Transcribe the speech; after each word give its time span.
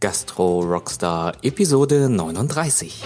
Gastro 0.00 0.60
Rockstar 0.60 1.32
Episode 1.42 2.08
39. 2.08 3.02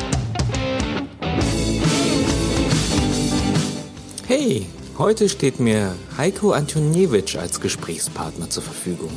Hey, 4.27 4.67
heute 4.99 5.31
steht 5.31 5.59
mir 5.59 5.95
Heiko 6.19 6.53
Antoniewicz 6.53 7.35
als 7.37 7.63
Gesprächspartner 7.63 8.51
zur 8.51 8.63
Verfügung. 8.63 9.13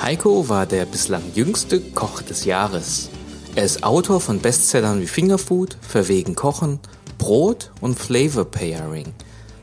Heiko 0.00 0.48
war 0.48 0.64
der 0.64 0.84
bislang 0.84 1.24
jüngste 1.34 1.80
Koch 1.80 2.22
des 2.22 2.44
Jahres. 2.44 3.10
Er 3.56 3.64
ist 3.64 3.82
Autor 3.82 4.20
von 4.20 4.38
Bestsellern 4.38 5.00
wie 5.00 5.08
Fingerfood, 5.08 5.76
Verwegen 5.80 6.36
Kochen, 6.36 6.78
Brot 7.18 7.72
und 7.80 7.98
Flavor 7.98 8.44
Pairing. 8.44 9.12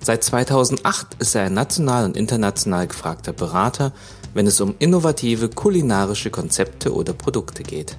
Seit 0.01 0.25
2008 0.25 1.15
ist 1.19 1.35
er 1.35 1.43
ein 1.43 1.53
national 1.53 2.03
und 2.03 2.17
international 2.17 2.87
gefragter 2.87 3.31
Berater, 3.31 3.93
wenn 4.33 4.47
es 4.47 4.59
um 4.61 4.75
innovative 4.79 5.49
kulinarische 5.49 6.29
Konzepte 6.29 6.93
oder 6.93 7.13
Produkte 7.13 7.63
geht. 7.63 7.97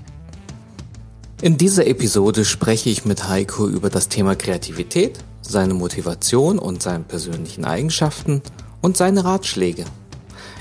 In 1.42 1.59
dieser 1.59 1.87
Episode 1.87 2.45
spreche 2.45 2.91
ich 2.91 3.05
mit 3.05 3.29
Heiko 3.29 3.69
über 3.69 3.91
das 3.91 4.09
Thema 4.09 4.34
Kreativität, 4.34 5.19
seine 5.42 5.75
Motivation 5.75 6.59
und 6.59 6.83
seine 6.83 7.05
persönlichen 7.05 7.65
Eigenschaften 7.65 8.41
und 8.80 8.97
seine 8.97 9.25
Ratschläge. 9.25 9.84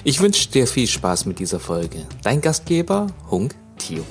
Ich 0.03 0.19
wünsche 0.19 0.49
dir 0.49 0.67
viel 0.67 0.87
Spaß 0.87 1.25
mit 1.25 1.39
dieser 1.39 1.59
Folge. 1.59 1.99
Dein 2.23 2.41
Gastgeber, 2.41 3.07
Hunk 3.31 3.55
Tio. 3.77 4.03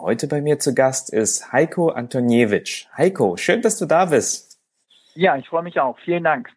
Heute 0.00 0.26
bei 0.26 0.40
mir 0.40 0.58
zu 0.58 0.74
Gast 0.74 1.10
ist 1.10 1.52
Heiko 1.52 1.90
Antoniewicz. 1.90 2.86
Heiko, 2.96 3.36
schön, 3.36 3.62
dass 3.62 3.78
du 3.78 3.86
da 3.86 4.06
bist. 4.06 4.49
Ja, 5.14 5.36
ich 5.36 5.48
freue 5.48 5.62
mich 5.62 5.80
auch. 5.80 5.98
Vielen 6.00 6.24
Dank. 6.24 6.50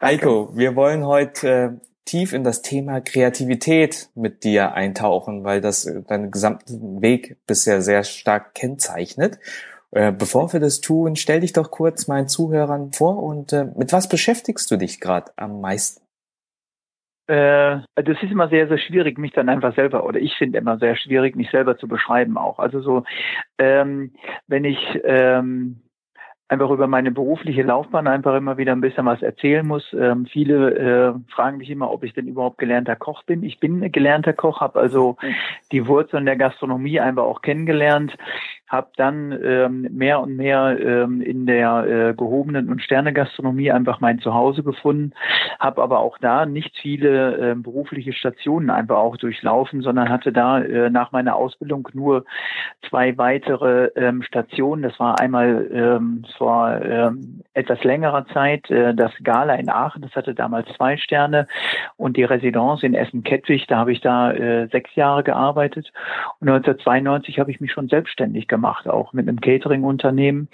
Heiko, 0.00 0.56
wir 0.56 0.76
wollen 0.76 1.04
heute 1.04 1.48
äh, 1.48 1.86
tief 2.04 2.32
in 2.32 2.44
das 2.44 2.62
Thema 2.62 3.00
Kreativität 3.00 4.08
mit 4.14 4.44
dir 4.44 4.74
eintauchen, 4.74 5.44
weil 5.44 5.60
das 5.60 5.84
äh, 5.84 6.02
deinen 6.02 6.30
gesamten 6.30 7.02
Weg 7.02 7.36
bisher 7.46 7.82
sehr 7.82 8.04
stark 8.04 8.54
kennzeichnet. 8.54 9.38
Äh, 9.90 10.12
bevor 10.12 10.52
wir 10.52 10.60
das 10.60 10.80
tun, 10.80 11.16
stell 11.16 11.40
dich 11.40 11.52
doch 11.52 11.70
kurz 11.70 12.08
meinen 12.08 12.28
Zuhörern 12.28 12.92
vor 12.92 13.22
und 13.22 13.52
äh, 13.52 13.66
mit 13.76 13.92
was 13.92 14.08
beschäftigst 14.08 14.70
du 14.70 14.76
dich 14.76 15.00
gerade 15.00 15.32
am 15.36 15.60
meisten? 15.60 16.02
Äh, 17.28 17.80
das 17.96 18.22
ist 18.22 18.30
immer 18.30 18.48
sehr, 18.48 18.68
sehr 18.68 18.78
schwierig, 18.78 19.18
mich 19.18 19.32
dann 19.32 19.48
einfach 19.48 19.74
selber, 19.74 20.04
oder 20.04 20.20
ich 20.20 20.34
finde 20.36 20.58
immer 20.58 20.78
sehr 20.78 20.96
schwierig, 20.96 21.34
mich 21.34 21.50
selber 21.50 21.76
zu 21.76 21.88
beschreiben 21.88 22.38
auch. 22.38 22.60
Also 22.60 22.80
so, 22.80 23.04
ähm, 23.58 24.12
wenn 24.46 24.64
ich 24.64 24.78
ähm, 25.02 25.80
einfach 26.48 26.70
über 26.70 26.86
meine 26.86 27.10
berufliche 27.10 27.62
Laufbahn 27.62 28.06
einfach 28.06 28.36
immer 28.36 28.56
wieder 28.56 28.72
ein 28.72 28.80
bisschen 28.80 29.06
was 29.06 29.20
erzählen 29.20 29.66
muss. 29.66 29.84
Ähm, 29.92 30.26
viele 30.26 30.74
äh, 30.76 31.32
fragen 31.32 31.56
mich 31.58 31.70
immer, 31.70 31.90
ob 31.90 32.04
ich 32.04 32.14
denn 32.14 32.28
überhaupt 32.28 32.58
gelernter 32.58 32.94
Koch 32.94 33.24
bin. 33.24 33.42
Ich 33.42 33.58
bin 33.58 33.90
gelernter 33.90 34.32
Koch, 34.32 34.60
habe 34.60 34.78
also 34.78 35.16
die 35.72 35.86
Wurzeln 35.88 36.24
der 36.24 36.36
Gastronomie 36.36 37.00
einfach 37.00 37.24
auch 37.24 37.42
kennengelernt, 37.42 38.16
habe 38.68 38.88
dann 38.96 39.38
ähm, 39.44 39.82
mehr 39.92 40.20
und 40.20 40.36
mehr 40.36 40.76
ähm, 40.80 41.20
in 41.20 41.46
der 41.46 41.86
äh, 41.86 42.14
gehobenen 42.14 42.68
und 42.68 42.82
Sternegastronomie 42.82 43.70
einfach 43.70 44.00
mein 44.00 44.18
Zuhause 44.18 44.62
gefunden, 44.62 45.12
habe 45.60 45.82
aber 45.82 46.00
auch 46.00 46.18
da 46.18 46.46
nicht 46.46 46.76
viele 46.76 47.52
äh, 47.52 47.54
berufliche 47.54 48.12
Stationen 48.12 48.70
einfach 48.70 48.96
auch 48.96 49.16
durchlaufen, 49.16 49.82
sondern 49.82 50.08
hatte 50.08 50.32
da 50.32 50.60
äh, 50.60 50.90
nach 50.90 51.12
meiner 51.12 51.36
Ausbildung 51.36 51.88
nur 51.92 52.24
zwei 52.88 53.16
weitere 53.18 53.90
ähm, 53.94 54.22
Stationen. 54.22 54.82
Das 54.82 54.98
war 54.98 55.20
einmal 55.20 55.68
ähm, 55.72 56.24
vor 56.36 56.80
ähm, 56.82 57.42
etwas 57.54 57.82
längerer 57.84 58.26
Zeit 58.32 58.68
äh, 58.70 58.94
das 58.94 59.12
Gala 59.22 59.54
in 59.54 59.68
Aachen, 59.68 60.02
das 60.02 60.14
hatte 60.16 60.34
damals 60.34 60.68
zwei 60.76 60.96
Sterne 60.96 61.46
und 61.96 62.16
die 62.16 62.24
Residence 62.24 62.82
in 62.82 62.94
Essen-Kettwig, 62.94 63.66
da 63.68 63.78
habe 63.78 63.92
ich 63.92 64.00
da 64.00 64.32
äh, 64.32 64.66
sechs 64.68 64.94
Jahre 64.96 65.22
gearbeitet 65.22 65.92
und 66.40 66.48
1992 66.48 67.38
habe 67.38 67.50
ich 67.50 67.60
mich 67.60 67.72
schon 67.72 67.88
selbstständig 67.88 68.48
auch 68.64 69.12
mit 69.12 69.28
einem 69.28 69.40
Catering-Unternehmen. 69.40 70.48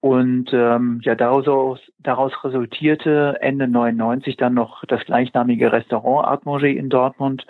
Und 0.00 0.50
ähm, 0.54 1.00
ja, 1.02 1.14
daraus, 1.14 1.78
daraus 1.98 2.32
resultierte 2.42 3.36
Ende 3.40 3.68
99 3.68 4.36
dann 4.38 4.54
noch 4.54 4.82
das 4.86 5.04
gleichnamige 5.04 5.72
Restaurant 5.72 6.26
Art 6.26 6.46
Manger 6.46 6.64
in 6.64 6.88
Dortmund. 6.88 7.46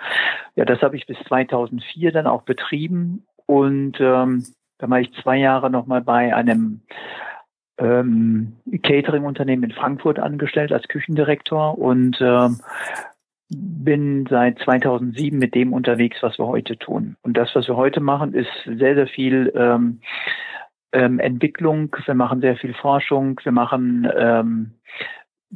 Ja, 0.56 0.65
das 0.65 0.82
habe 0.82 0.97
ich 0.97 1.06
bis 1.06 1.16
2004 1.28 2.10
dann 2.10 2.26
auch 2.26 2.42
betrieben. 2.42 3.25
Und 3.47 4.00
ähm, 4.00 4.44
dann 4.78 4.91
war 4.91 5.00
ich 5.00 5.12
zwei 5.22 5.37
Jahre 5.37 5.70
nochmal 5.70 6.00
bei 6.00 6.34
einem 6.34 6.81
ähm, 7.78 8.56
Catering-Unternehmen 8.82 9.65
in 9.65 9.72
Frankfurt 9.72 10.19
angestellt 10.19 10.72
als 10.72 10.88
Küchendirektor. 10.88 11.78
Und 11.78 12.20
ähm, 12.20 12.59
bin 13.50 14.27
seit 14.31 14.59
2007 14.61 15.38
mit 15.38 15.55
dem 15.55 15.72
unterwegs, 15.72 16.19
was 16.22 16.38
wir 16.38 16.47
heute 16.47 16.78
tun. 16.78 17.16
Und 17.22 17.37
das, 17.37 17.55
was 17.55 17.66
wir 17.66 17.77
heute 17.77 18.00
machen, 18.00 18.33
ist 18.33 18.50
sehr, 18.65 18.94
sehr 18.94 19.09
viel 19.09 19.53
ähm, 19.56 20.00
ähm, 20.93 21.19
Entwicklung. 21.19 21.94
Wir 22.05 22.15
machen 22.15 22.41
sehr 22.41 22.56
viel 22.56 22.75
Forschung. 22.75 23.41
Wir 23.43 23.53
machen 23.53 24.09
ähm, 24.16 24.71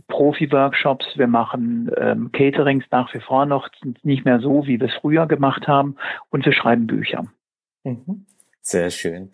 Profi-Workshops. 0.09 1.07
Wir 1.17 1.29
machen 1.29 1.91
ähm, 1.97 2.33
Caterings 2.33 2.85
nach 2.91 3.15
wie 3.15 3.21
vor 3.21 3.47
noch 3.47 3.69
nicht 4.03 4.25
mehr 4.25 4.41
so, 4.41 4.67
wie 4.67 4.81
wir 4.81 4.89
es 4.89 4.95
früher 5.01 5.27
gemacht 5.27 5.69
haben. 5.69 5.97
Und 6.31 6.45
wir 6.45 6.53
schreiben 6.53 6.89
Bücher. 6.89 7.27
Mhm. 7.85 8.27
Sehr 8.61 8.91
schön. 8.91 9.31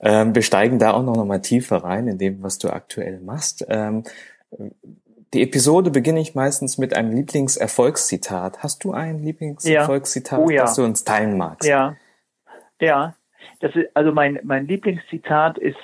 Ähm, 0.00 0.34
wir 0.34 0.42
steigen 0.42 0.78
da 0.78 0.92
auch 0.92 1.02
noch 1.02 1.24
mal 1.24 1.42
tiefer 1.42 1.84
rein 1.84 2.08
in 2.08 2.18
dem, 2.18 2.42
was 2.42 2.58
du 2.58 2.70
aktuell 2.70 3.20
machst. 3.20 3.64
Ähm, 3.68 4.04
die 5.32 5.42
Episode 5.42 5.90
beginne 5.90 6.20
ich 6.20 6.34
meistens 6.34 6.78
mit 6.78 6.94
einem 6.96 7.12
Lieblingserfolgszitat. 7.12 8.62
Hast 8.62 8.84
du 8.84 8.92
ein 8.92 9.18
Lieblingserfolgszitat, 9.18 10.38
ja. 10.38 10.44
oh, 10.44 10.50
ja. 10.50 10.62
das 10.62 10.74
du 10.76 10.84
uns 10.84 11.04
teilen 11.04 11.36
magst? 11.36 11.68
Ja, 11.68 11.96
ja. 12.80 13.14
Das 13.60 13.76
ist, 13.76 13.94
also 13.94 14.10
mein, 14.10 14.40
mein 14.42 14.66
Lieblingszitat 14.66 15.58
ist 15.58 15.76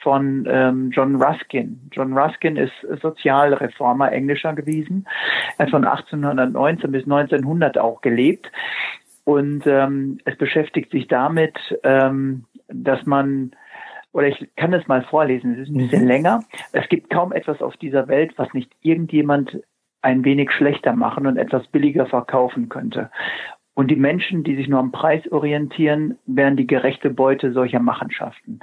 von 0.00 0.46
ähm, 0.48 0.90
John 0.90 1.20
Ruskin. 1.20 1.88
John 1.90 2.16
Ruskin 2.16 2.56
ist 2.56 2.74
Sozialreformer 3.00 4.12
englischer 4.12 4.52
gewesen. 4.52 5.08
Er 5.56 5.66
hat 5.66 5.70
von 5.70 5.84
1819 5.84 6.92
bis 6.92 7.04
1900 7.04 7.78
auch 7.78 8.02
gelebt 8.02 8.52
und 9.24 9.66
ähm, 9.66 10.18
es 10.24 10.36
beschäftigt 10.36 10.90
sich 10.90 11.08
damit, 11.08 11.56
ähm, 11.84 12.44
dass 12.68 13.06
man, 13.06 13.52
oder 14.12 14.28
ich 14.28 14.48
kann 14.56 14.72
es 14.72 14.86
mal 14.88 15.02
vorlesen, 15.02 15.54
es 15.54 15.68
ist 15.68 15.74
ein 15.74 15.78
bisschen 15.78 16.02
mhm. 16.02 16.08
länger. 16.08 16.44
Es 16.72 16.88
gibt 16.88 17.10
kaum 17.10 17.32
etwas 17.32 17.62
auf 17.62 17.76
dieser 17.78 18.08
Welt, 18.08 18.32
was 18.36 18.52
nicht 18.52 18.70
irgendjemand 18.80 19.60
ein 20.02 20.24
wenig 20.24 20.50
schlechter 20.50 20.94
machen 20.94 21.26
und 21.26 21.36
etwas 21.36 21.66
billiger 21.68 22.06
verkaufen 22.06 22.68
könnte. 22.68 23.10
Und 23.74 23.90
die 23.90 23.96
Menschen, 23.96 24.44
die 24.44 24.56
sich 24.56 24.68
nur 24.68 24.80
am 24.80 24.92
Preis 24.92 25.30
orientieren, 25.32 26.18
wären 26.26 26.56
die 26.56 26.66
gerechte 26.66 27.08
Beute 27.08 27.52
solcher 27.52 27.80
Machenschaften. 27.80 28.60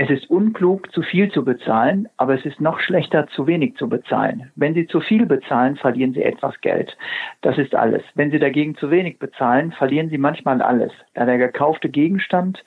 Es 0.00 0.10
ist 0.10 0.30
unklug, 0.30 0.92
zu 0.92 1.02
viel 1.02 1.28
zu 1.32 1.44
bezahlen, 1.44 2.08
aber 2.18 2.34
es 2.34 2.46
ist 2.46 2.60
noch 2.60 2.78
schlechter, 2.78 3.26
zu 3.26 3.48
wenig 3.48 3.74
zu 3.74 3.88
bezahlen. 3.88 4.52
Wenn 4.54 4.72
Sie 4.72 4.86
zu 4.86 5.00
viel 5.00 5.26
bezahlen, 5.26 5.74
verlieren 5.74 6.12
Sie 6.12 6.22
etwas 6.22 6.60
Geld. 6.60 6.96
Das 7.40 7.58
ist 7.58 7.74
alles. 7.74 8.04
Wenn 8.14 8.30
Sie 8.30 8.38
dagegen 8.38 8.76
zu 8.76 8.92
wenig 8.92 9.18
bezahlen, 9.18 9.72
verlieren 9.72 10.08
Sie 10.08 10.18
manchmal 10.18 10.62
alles, 10.62 10.92
da 11.14 11.24
der 11.24 11.38
gekaufte 11.38 11.88
Gegenstand 11.88 12.62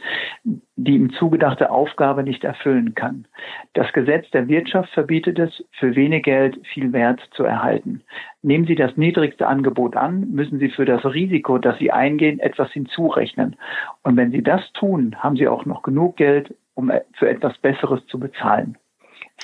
die 0.84 0.96
ihm 0.96 1.12
zugedachte 1.14 1.70
Aufgabe 1.70 2.24
nicht 2.24 2.44
erfüllen 2.44 2.96
kann. 2.96 3.26
Das 3.74 3.92
Gesetz 3.94 4.30
der 4.32 4.48
Wirtschaft 4.48 4.92
verbietet 4.94 5.38
es, 5.38 5.64
für 5.74 5.96
wenig 5.96 6.24
Geld 6.24 6.60
viel 6.74 6.92
Wert 6.92 7.22
zu 7.32 7.44
erhalten. 7.44 8.02
Nehmen 8.42 8.66
Sie 8.66 8.76
das 8.76 8.98
niedrigste 8.98 9.48
Angebot 9.48 9.96
an, 9.96 10.32
müssen 10.32 10.60
Sie 10.60 10.70
für 10.70 10.86
das 10.86 11.06
Risiko, 11.06 11.60
das 11.60 11.78
Sie 11.78 11.92
eingehen, 11.92 12.40
etwas 12.40 12.72
hinzurechnen. 12.72 13.56
Und 14.04 14.18
wenn 14.18 14.32
Sie 14.32 14.42
das 14.42 14.72
tun, 14.74 15.16
haben 15.20 15.36
Sie 15.36 15.48
auch 15.48 15.66
noch 15.66 15.84
genug 15.84 16.18
Geld, 16.18 16.56
um 16.82 16.92
für 17.14 17.30
etwas 17.30 17.58
Besseres 17.60 18.06
zu 18.08 18.20
bezahlen. 18.20 18.78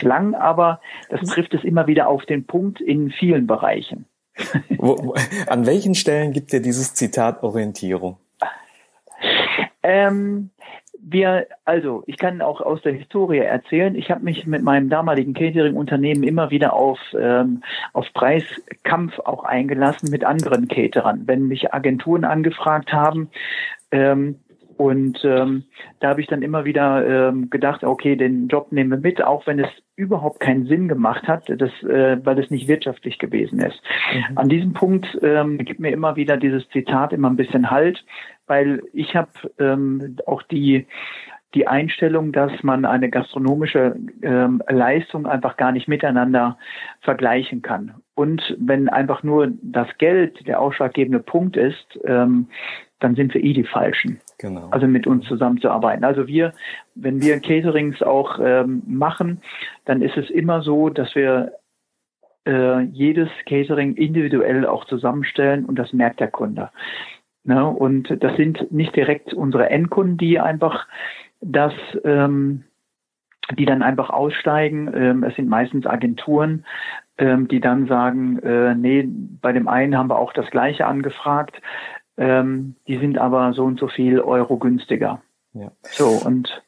Lang 0.01 0.35
aber, 0.35 0.79
das 1.09 1.21
trifft 1.21 1.53
es 1.53 1.63
immer 1.63 1.87
wieder 1.87 2.07
auf 2.07 2.25
den 2.25 2.45
Punkt 2.45 2.81
in 2.81 3.09
vielen 3.11 3.47
Bereichen. 3.47 4.05
An 5.47 5.65
welchen 5.65 5.95
Stellen 5.95 6.33
gibt 6.33 6.51
dir 6.51 6.61
dieses 6.61 6.93
Zitat 6.93 7.41
Orientierung? 7.41 8.17
Ähm, 9.81 10.51
wir, 10.99 11.47
also 11.65 12.03
ich 12.05 12.17
kann 12.17 12.41
auch 12.41 12.61
aus 12.61 12.81
der 12.81 12.93
Historie 12.93 13.39
erzählen. 13.39 13.95
Ich 13.95 14.11
habe 14.11 14.23
mich 14.23 14.45
mit 14.45 14.61
meinem 14.61 14.89
damaligen 14.89 15.33
Catering-Unternehmen 15.33 16.23
immer 16.23 16.51
wieder 16.51 16.73
auf 16.73 16.99
ähm, 17.17 17.63
auf 17.93 18.05
Preiskampf 18.13 19.17
auch 19.19 19.43
eingelassen 19.43 20.11
mit 20.11 20.25
anderen 20.25 20.67
Caterern. 20.67 21.23
Wenn 21.25 21.47
mich 21.47 21.73
Agenturen 21.73 22.25
angefragt 22.25 22.91
haben, 22.93 23.29
ähm, 23.91 24.39
und 24.77 25.23
ähm, 25.25 25.63
da 25.99 26.09
habe 26.09 26.21
ich 26.21 26.27
dann 26.27 26.43
immer 26.43 26.63
wieder 26.63 27.29
ähm, 27.29 27.49
gedacht, 27.49 27.83
okay, 27.83 28.15
den 28.15 28.47
Job 28.47 28.71
nehmen 28.71 28.91
wir 28.91 28.97
mit, 28.97 29.23
auch 29.23 29.47
wenn 29.47 29.59
es 29.59 29.69
überhaupt 29.95 30.39
keinen 30.39 30.67
Sinn 30.67 30.87
gemacht 30.87 31.27
hat, 31.27 31.49
das, 31.49 31.71
äh, 31.83 32.17
weil 32.23 32.37
es 32.39 32.51
nicht 32.51 32.67
wirtschaftlich 32.67 33.17
gewesen 33.17 33.59
ist. 33.59 33.81
Mhm. 34.13 34.37
An 34.37 34.49
diesem 34.49 34.73
Punkt 34.73 35.17
ähm, 35.23 35.57
gibt 35.57 35.79
mir 35.79 35.91
immer 35.91 36.15
wieder 36.15 36.37
dieses 36.37 36.69
Zitat 36.69 37.11
immer 37.11 37.29
ein 37.29 37.37
bisschen 37.37 37.71
Halt, 37.71 38.05
weil 38.45 38.83
ich 38.93 39.15
habe 39.15 39.29
ähm, 39.59 40.17
auch 40.25 40.43
die 40.43 40.85
die 41.53 41.65
Einstellung, 41.65 42.33
dass 42.33 42.51
man 42.61 42.85
eine 42.85 43.09
gastronomische 43.09 43.95
ähm, 44.21 44.61
Leistung 44.67 45.25
einfach 45.25 45.55
gar 45.57 45.71
nicht 45.71 45.87
miteinander 45.87 46.57
vergleichen 47.01 47.61
kann. 47.61 47.95
Und 48.15 48.55
wenn 48.59 48.89
einfach 48.89 49.23
nur 49.23 49.53
das 49.61 49.87
Geld 49.97 50.45
der 50.45 50.59
ausschlaggebende 50.59 51.19
Punkt 51.19 51.55
ist, 51.55 51.99
ähm, 52.03 52.47
dann 52.99 53.15
sind 53.15 53.33
wir 53.33 53.43
eh 53.43 53.53
die 53.53 53.63
Falschen. 53.63 54.19
Genau. 54.39 54.69
Also 54.69 54.87
mit 54.87 55.07
uns 55.07 55.25
zusammenzuarbeiten. 55.25 56.03
Also 56.03 56.27
wir, 56.27 56.53
wenn 56.93 57.21
wir 57.21 57.39
Caterings 57.39 58.01
auch 58.03 58.39
ähm, 58.41 58.83
machen, 58.85 59.41
dann 59.85 60.01
ist 60.01 60.15
es 60.15 60.29
immer 60.29 60.61
so, 60.61 60.89
dass 60.89 61.15
wir 61.15 61.53
äh, 62.45 62.81
jedes 62.81 63.29
Catering 63.45 63.95
individuell 63.95 64.65
auch 64.65 64.85
zusammenstellen 64.85 65.65
und 65.65 65.77
das 65.77 65.91
merkt 65.91 66.19
der 66.19 66.29
Kunde. 66.29 66.69
Ne? 67.43 67.65
Und 67.67 68.21
das 68.21 68.35
sind 68.37 68.71
nicht 68.71 68.95
direkt 68.95 69.33
unsere 69.33 69.69
Endkunden, 69.69 70.17
die 70.17 70.39
einfach 70.39 70.85
das, 71.41 71.73
ähm, 72.03 72.63
die 73.57 73.65
dann 73.65 73.81
einfach 73.81 74.09
aussteigen. 74.11 74.91
Ähm, 74.93 75.23
es 75.23 75.35
sind 75.35 75.49
meistens 75.49 75.87
Agenturen, 75.87 76.65
ähm, 77.17 77.47
die 77.47 77.59
dann 77.59 77.87
sagen, 77.87 78.37
äh, 78.39 78.75
nee, 78.75 79.07
bei 79.41 79.51
dem 79.51 79.67
einen 79.67 79.97
haben 79.97 80.09
wir 80.09 80.19
auch 80.19 80.33
das 80.33 80.49
gleiche 80.51 80.85
angefragt. 80.85 81.59
Ähm, 82.17 82.75
die 82.87 82.97
sind 82.97 83.17
aber 83.17 83.53
so 83.53 83.63
und 83.63 83.79
so 83.79 83.87
viel 83.87 84.19
Euro 84.19 84.57
günstiger. 84.57 85.21
Ja. 85.53 85.71
So 85.83 86.09
und 86.09 86.63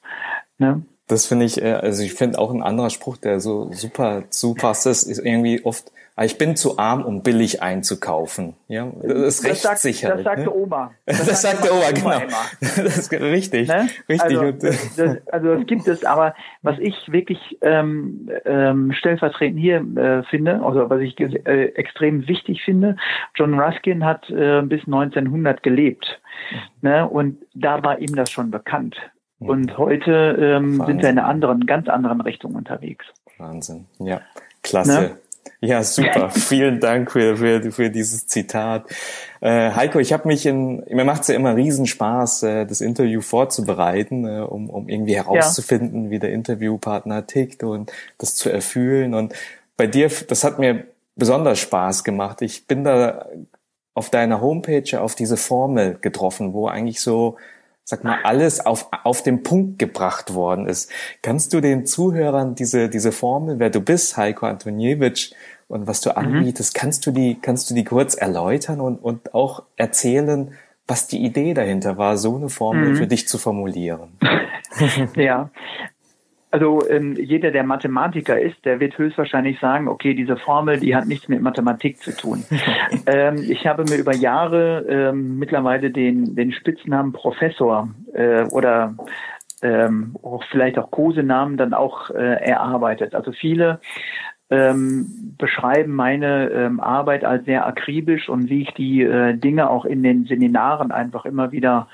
ne? 0.58 0.84
Das 1.10 1.26
finde 1.26 1.46
ich, 1.46 1.60
äh, 1.62 1.74
also 1.74 2.04
ich 2.04 2.14
finde 2.14 2.38
auch 2.38 2.54
ein 2.54 2.62
anderer 2.62 2.92
Spruch, 2.92 3.18
der 3.18 3.40
so 3.40 3.72
super 3.74 4.24
zupasst, 4.30 4.86
ist, 4.86 5.04
ist 5.04 5.18
irgendwie 5.18 5.66
oft, 5.66 5.92
ah, 6.16 6.24
ich 6.24 6.38
bin 6.38 6.56
zu 6.56 6.78
arm, 6.78 7.04
um 7.04 7.24
billig 7.24 7.64
einzukaufen. 7.64 8.54
Ja, 8.68 8.92
das 9.02 9.40
ist 9.40 9.44
recht 9.44 9.62
sagt, 9.64 9.80
sicher. 9.80 10.10
Das 10.10 10.24
sagt 10.24 10.44
ne? 10.44 10.54
Oma. 10.54 10.92
Das, 11.08 11.26
das 11.26 11.42
sagt 11.42 11.66
der 11.66 11.74
Oma, 11.74 11.92
genau. 11.92 12.38
Das 12.62 12.98
ist 12.98 13.12
richtig, 13.12 13.70
ne? 13.70 13.90
richtig. 14.08 14.38
Also 14.38 14.52
das, 14.52 14.96
das, 14.96 15.28
also 15.30 15.56
das 15.56 15.66
gibt 15.66 15.88
es, 15.88 16.06
aber 16.06 16.36
was 16.62 16.78
ich 16.78 17.12
wirklich 17.12 17.58
ähm, 17.64 18.30
ähm, 18.46 18.92
stellvertretend 18.94 19.60
hier 19.60 19.78
äh, 19.98 20.22
finde, 20.30 20.62
also 20.64 20.92
was 20.92 21.02
ich 21.02 21.20
äh, 21.20 21.70
extrem 21.74 22.28
wichtig 22.28 22.62
finde, 22.64 22.98
John 23.34 23.60
Ruskin 23.60 24.06
hat 24.06 24.30
äh, 24.30 24.62
bis 24.62 24.86
1900 24.86 25.64
gelebt. 25.64 26.22
Mhm. 26.52 26.58
Ne? 26.88 27.10
Und 27.10 27.38
da 27.56 27.84
war 27.84 27.98
ihm 27.98 28.16
das 28.16 28.30
schon 28.30 28.52
bekannt. 28.52 28.96
Und 29.40 29.78
heute 29.78 30.38
ähm, 30.40 30.84
sind 30.86 31.02
wir 31.02 31.10
in 31.10 31.18
einer 31.18 31.28
anderen, 31.28 31.66
ganz 31.66 31.88
anderen 31.88 32.22
Richtung 32.22 32.56
unterwegs. 32.56 33.06
Wahnsinn. 33.38 33.86
Ja, 34.00 34.22
klasse. 34.62 34.92
Ne? 34.92 35.18
Ja, 35.62 35.84
super. 35.84 36.30
Vielen 36.30 36.80
Dank 36.80 37.12
für, 37.12 37.38
für, 37.38 37.72
für 37.72 37.90
dieses 37.90 38.28
Zitat. 38.28 38.86
Äh, 39.42 39.72
Heiko, 39.72 40.00
ich 40.00 40.14
habe 40.14 40.28
mich 40.28 40.46
in, 40.46 40.84
mir 40.90 41.06
macht 41.06 41.22
es 41.22 41.28
ja 41.30 41.36
immer 41.36 41.56
Riesenspaß, 41.56 42.44
äh, 42.44 42.66
das 42.66 42.82
Interview 42.82 43.22
vorzubereiten, 43.22 44.26
äh, 44.26 44.40
um, 44.42 44.70
um 44.70 44.88
irgendwie 44.88 45.16
herauszufinden, 45.16 46.06
ja. 46.06 46.12
wie 46.12 46.20
der 46.20 46.32
Interviewpartner 46.32 47.28
tickt 47.28 47.64
und 47.64 47.92
das 48.18 48.36
zu 48.36 48.50
erfühlen. 48.50 49.14
Und 49.14 49.34
bei 49.76 49.88
dir, 49.88 50.10
das 50.28 50.44
hat 50.44 50.60
mir 50.60 50.86
besonders 51.16 51.60
Spaß 51.60 52.04
gemacht. 52.04 52.42
Ich 52.42 52.68
bin 52.68 52.84
da 52.84 53.26
auf 53.94 54.10
deiner 54.10 54.40
Homepage 54.40 55.02
auf 55.02 55.16
diese 55.16 55.36
Formel 55.36 55.98
getroffen, 56.00 56.54
wo 56.54 56.68
eigentlich 56.68 57.02
so 57.02 57.38
sag 57.90 58.04
mal, 58.04 58.20
alles 58.24 58.66
auf, 58.66 58.88
auf 59.04 59.24
den 59.24 59.44
Punkt 59.44 59.80
gebracht 59.80 60.34
worden 60.34 60.68
ist. 60.68 60.92
Kannst 61.22 61.54
du 61.54 61.60
den 61.60 61.86
Zuhörern 61.86 62.56
diese, 62.56 62.88
diese 62.88 63.12
Formel, 63.12 63.60
wer 63.60 63.70
du 63.70 63.82
bist, 63.82 64.16
Heiko 64.16 64.46
Antoniewicz, 64.46 65.32
und 65.68 65.86
was 65.86 66.02
du 66.02 66.10
mhm. 66.10 66.18
anbietest, 66.18 66.76
mhm. 66.76 66.80
kannst 66.80 67.06
du 67.06 67.12
die, 67.12 67.38
kannst 67.42 67.70
du 67.70 67.76
die 67.76 67.84
kurz 67.84 68.16
erläutern 68.16 68.80
und, 68.82 68.98
und 68.98 69.34
auch 69.34 69.64
erzählen, 69.76 70.54
was 70.88 71.08
die 71.08 71.24
Idee 71.24 71.54
dahinter 71.54 71.98
war, 71.98 72.18
so 72.18 72.36
eine 72.36 72.50
Formel 72.50 72.90
mhm. 72.90 72.96
für 72.96 73.08
dich 73.08 73.28
zu 73.28 73.38
formulieren? 73.38 74.18
ja, 75.16 75.50
also 76.52 76.88
ähm, 76.90 77.16
jeder, 77.16 77.52
der 77.52 77.64
Mathematiker 77.64 78.40
ist, 78.40 78.66
der 78.66 78.80
wird 78.80 78.98
höchstwahrscheinlich 78.98 79.60
sagen, 79.60 79.88
okay, 79.88 80.14
diese 80.14 80.38
Formel, 80.38 80.80
die 80.80 80.96
hat 80.96 81.08
nichts 81.08 81.28
mit 81.28 81.42
Mathematik 81.42 82.02
zu 82.02 82.16
tun. 82.16 82.44
ähm, 83.06 83.38
ich 83.48 83.68
habe 83.68 83.84
mir 83.84 83.98
über 83.98 84.16
Jahre 84.16 84.86
ähm, 84.90 85.38
mittlerweile 85.38 85.92
den, 85.92 86.36
den 86.36 86.52
Spitznamen 86.52 87.14
Professor 87.14 87.90
äh, 88.14 88.44
oder 88.46 88.96
ähm, 89.62 90.16
auch 90.24 90.44
vielleicht 90.50 90.80
auch 90.80 90.90
Kosenamen 90.90 91.58
dann 91.58 91.74
auch 91.74 92.10
äh, 92.10 92.16
erarbeitet. 92.16 93.14
Also 93.14 93.32
viele 93.32 93.80
ähm, 94.50 95.36
beschreiben 95.38 95.94
meine 95.94 96.50
ähm, 96.50 96.80
Arbeit 96.80 97.24
als 97.24 97.46
sehr 97.46 97.68
akribisch 97.68 98.30
und 98.30 98.50
wie 98.50 98.64
ich 98.64 98.72
die 98.74 99.04
äh, 99.04 99.36
Dinge 99.38 99.70
auch 99.70 99.86
in 99.86 100.02
den 100.02 100.26
Seminaren 100.26 100.92
einfach 100.92 101.26
immer 101.26 101.52
wieder 101.52 101.88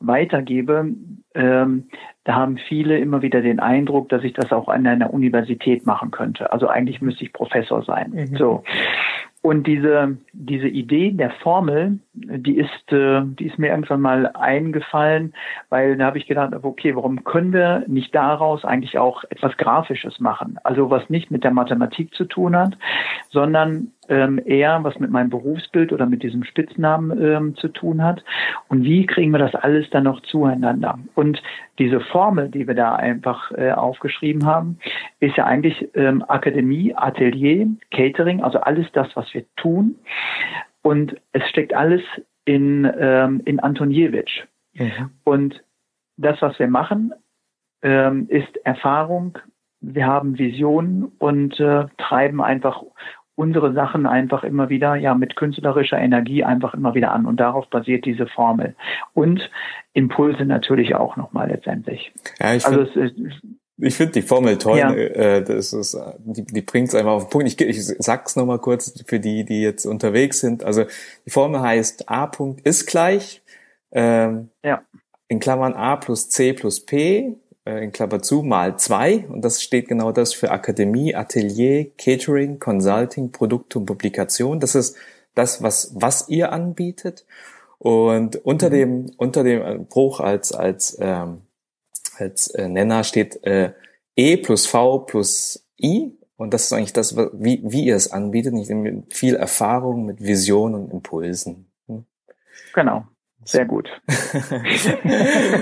weitergebe. 0.00 0.88
Ähm, 1.34 1.84
da 2.24 2.34
haben 2.34 2.58
viele 2.58 2.98
immer 2.98 3.22
wieder 3.22 3.40
den 3.40 3.60
Eindruck, 3.60 4.08
dass 4.10 4.22
ich 4.24 4.34
das 4.34 4.52
auch 4.52 4.68
an 4.68 4.86
einer 4.86 5.12
Universität 5.12 5.86
machen 5.86 6.10
könnte. 6.10 6.52
Also 6.52 6.68
eigentlich 6.68 7.00
müsste 7.00 7.24
ich 7.24 7.32
Professor 7.32 7.82
sein. 7.82 8.10
Mhm. 8.10 8.36
So. 8.36 8.62
Und 9.42 9.66
diese, 9.66 10.18
diese 10.34 10.68
Idee 10.68 11.12
der 11.12 11.30
Formel, 11.30 11.98
die 12.12 12.58
ist, 12.58 12.92
äh, 12.92 13.22
die 13.24 13.46
ist 13.46 13.58
mir 13.58 13.68
irgendwann 13.68 14.02
mal 14.02 14.26
eingefallen, 14.34 15.32
weil 15.70 15.96
da 15.96 16.06
habe 16.06 16.18
ich 16.18 16.26
gedacht, 16.26 16.52
okay, 16.62 16.94
warum 16.94 17.24
können 17.24 17.54
wir 17.54 17.84
nicht 17.86 18.14
daraus 18.14 18.66
eigentlich 18.66 18.98
auch 18.98 19.24
etwas 19.30 19.56
Grafisches 19.56 20.20
machen? 20.20 20.58
Also 20.62 20.90
was 20.90 21.08
nicht 21.08 21.30
mit 21.30 21.42
der 21.42 21.52
Mathematik 21.52 22.14
zu 22.14 22.26
tun 22.26 22.54
hat, 22.54 22.76
sondern 23.30 23.92
ähm, 24.10 24.40
eher 24.44 24.82
was 24.82 24.98
mit 24.98 25.10
meinem 25.10 25.30
Berufsbild 25.30 25.92
oder 25.92 26.04
mit 26.04 26.22
diesem 26.22 26.44
Spitznamen 26.44 27.22
ähm, 27.22 27.56
zu 27.56 27.68
tun 27.68 28.02
hat. 28.02 28.22
Und 28.68 28.82
wie 28.82 29.06
kriegen 29.06 29.30
wir 29.30 29.38
das 29.38 29.54
alles 29.54 29.88
dann 29.90 30.04
noch 30.04 30.20
zueinander? 30.22 30.98
Und 31.14 31.40
diese 31.78 32.00
Formel, 32.00 32.50
die 32.50 32.66
wir 32.66 32.74
da 32.74 32.96
einfach 32.96 33.52
äh, 33.52 33.70
aufgeschrieben 33.70 34.44
haben, 34.44 34.78
ist 35.20 35.36
ja 35.36 35.46
eigentlich 35.46 35.88
ähm, 35.94 36.24
Akademie, 36.28 36.92
Atelier, 36.94 37.68
Catering, 37.92 38.42
also 38.42 38.60
alles 38.60 38.86
das, 38.92 39.08
was 39.14 39.29
wir 39.32 39.44
tun. 39.56 39.96
Und 40.82 41.16
es 41.32 41.46
steckt 41.48 41.74
alles 41.74 42.02
in, 42.44 42.90
ähm, 42.98 43.42
in 43.44 43.60
Antoniewicz. 43.60 44.30
Mhm. 44.74 45.10
Und 45.24 45.62
das, 46.16 46.40
was 46.42 46.58
wir 46.58 46.68
machen, 46.68 47.12
ähm, 47.82 48.26
ist 48.28 48.56
Erfahrung. 48.64 49.38
Wir 49.80 50.06
haben 50.06 50.38
Visionen 50.38 51.04
und 51.18 51.58
äh, 51.58 51.86
treiben 51.96 52.42
einfach 52.42 52.82
unsere 53.40 53.72
Sachen 53.72 54.04
einfach 54.04 54.44
immer 54.44 54.68
wieder, 54.68 54.96
ja, 54.96 55.14
mit 55.14 55.34
künstlerischer 55.34 55.98
Energie 55.98 56.44
einfach 56.44 56.74
immer 56.74 56.94
wieder 56.94 57.12
an. 57.12 57.24
Und 57.24 57.40
darauf 57.40 57.70
basiert 57.70 58.04
diese 58.04 58.26
Formel. 58.26 58.74
Und 59.14 59.50
Impulse 59.94 60.44
natürlich 60.44 60.94
auch 60.94 61.16
nochmal 61.16 61.48
letztendlich. 61.48 62.12
Ja, 62.38 62.48
also 62.48 62.84
find, 62.84 63.14
ich 63.80 63.94
finde 63.94 64.12
die 64.12 64.22
Formel 64.22 64.58
toll. 64.58 64.78
Ja. 64.78 64.94
Äh, 64.94 65.42
das 65.42 65.72
ist, 65.72 65.96
die, 66.18 66.44
die 66.44 66.62
bringt 66.62 66.88
es 66.88 66.94
einfach 66.94 67.12
auf 67.12 67.24
den 67.24 67.30
Punkt. 67.30 67.48
Ich, 67.48 67.60
ich 67.60 67.84
sag's 67.84 68.36
nochmal 68.36 68.58
kurz 68.58 68.92
für 69.06 69.20
die, 69.20 69.44
die 69.44 69.62
jetzt 69.62 69.86
unterwegs 69.86 70.40
sind. 70.40 70.64
Also 70.64 70.84
die 71.26 71.30
Formel 71.30 71.60
heißt 71.60 72.08
A. 72.08 72.26
Punkt 72.26 72.66
ist 72.66 72.86
gleich. 72.86 73.42
Ähm, 73.92 74.50
ja. 74.64 74.82
In 75.28 75.40
Klammern 75.40 75.74
A 75.74 75.96
plus 75.96 76.28
C 76.28 76.52
plus 76.52 76.80
P 76.80 77.36
äh, 77.64 77.84
in 77.84 77.92
Klammer 77.92 78.22
zu, 78.22 78.42
mal 78.42 78.78
zwei. 78.78 79.26
Und 79.28 79.44
das 79.44 79.62
steht 79.62 79.88
genau 79.88 80.12
das 80.12 80.34
für 80.34 80.50
Akademie, 80.50 81.14
Atelier, 81.14 81.90
Catering, 81.96 82.58
Consulting, 82.58 83.32
Produkte 83.32 83.78
und 83.78 83.86
Publikation. 83.86 84.60
Das 84.60 84.74
ist 84.74 84.96
das, 85.34 85.62
was, 85.62 85.92
was 85.94 86.28
ihr 86.28 86.52
anbietet. 86.52 87.24
Und 87.78 88.36
unter 88.44 88.68
mhm. 88.68 88.72
dem, 88.72 89.10
unter 89.16 89.44
dem 89.44 89.86
Bruch 89.86 90.20
als, 90.20 90.52
als, 90.52 90.96
ähm, 91.00 91.42
als 92.20 92.48
äh, 92.48 92.68
Nenner 92.68 93.04
steht 93.04 93.44
äh, 93.44 93.72
E 94.16 94.36
plus 94.36 94.66
V 94.66 95.00
plus 95.00 95.66
I. 95.80 96.16
Und 96.36 96.54
das 96.54 96.64
ist 96.64 96.72
eigentlich 96.72 96.94
das, 96.94 97.16
wie, 97.16 97.60
wie 97.64 97.84
ihr 97.84 97.96
es 97.96 98.12
anbietet, 98.12 98.54
nicht 98.54 98.70
mit 98.70 99.12
viel 99.12 99.34
Erfahrung, 99.34 100.06
mit 100.06 100.22
Vision 100.22 100.74
und 100.74 100.90
Impulsen. 100.90 101.70
Hm? 101.86 102.06
Genau. 102.72 103.04
Sehr 103.44 103.64
gut. 103.64 103.88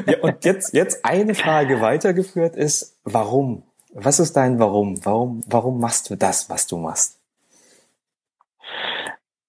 ja, 0.07 0.19
und 0.21 0.45
jetzt, 0.45 0.75
jetzt 0.75 1.05
eine 1.05 1.35
Frage 1.35 1.81
weitergeführt 1.81 2.57
ist, 2.57 2.99
warum? 3.05 3.63
Was 3.93 4.21
ist 4.21 4.37
dein 4.37 4.59
Warum? 4.59 5.05
Warum, 5.05 5.43
warum 5.47 5.81
machst 5.81 6.11
du 6.11 6.17
das, 6.17 6.51
was 6.51 6.67
du 6.67 6.77
machst? 6.77 7.19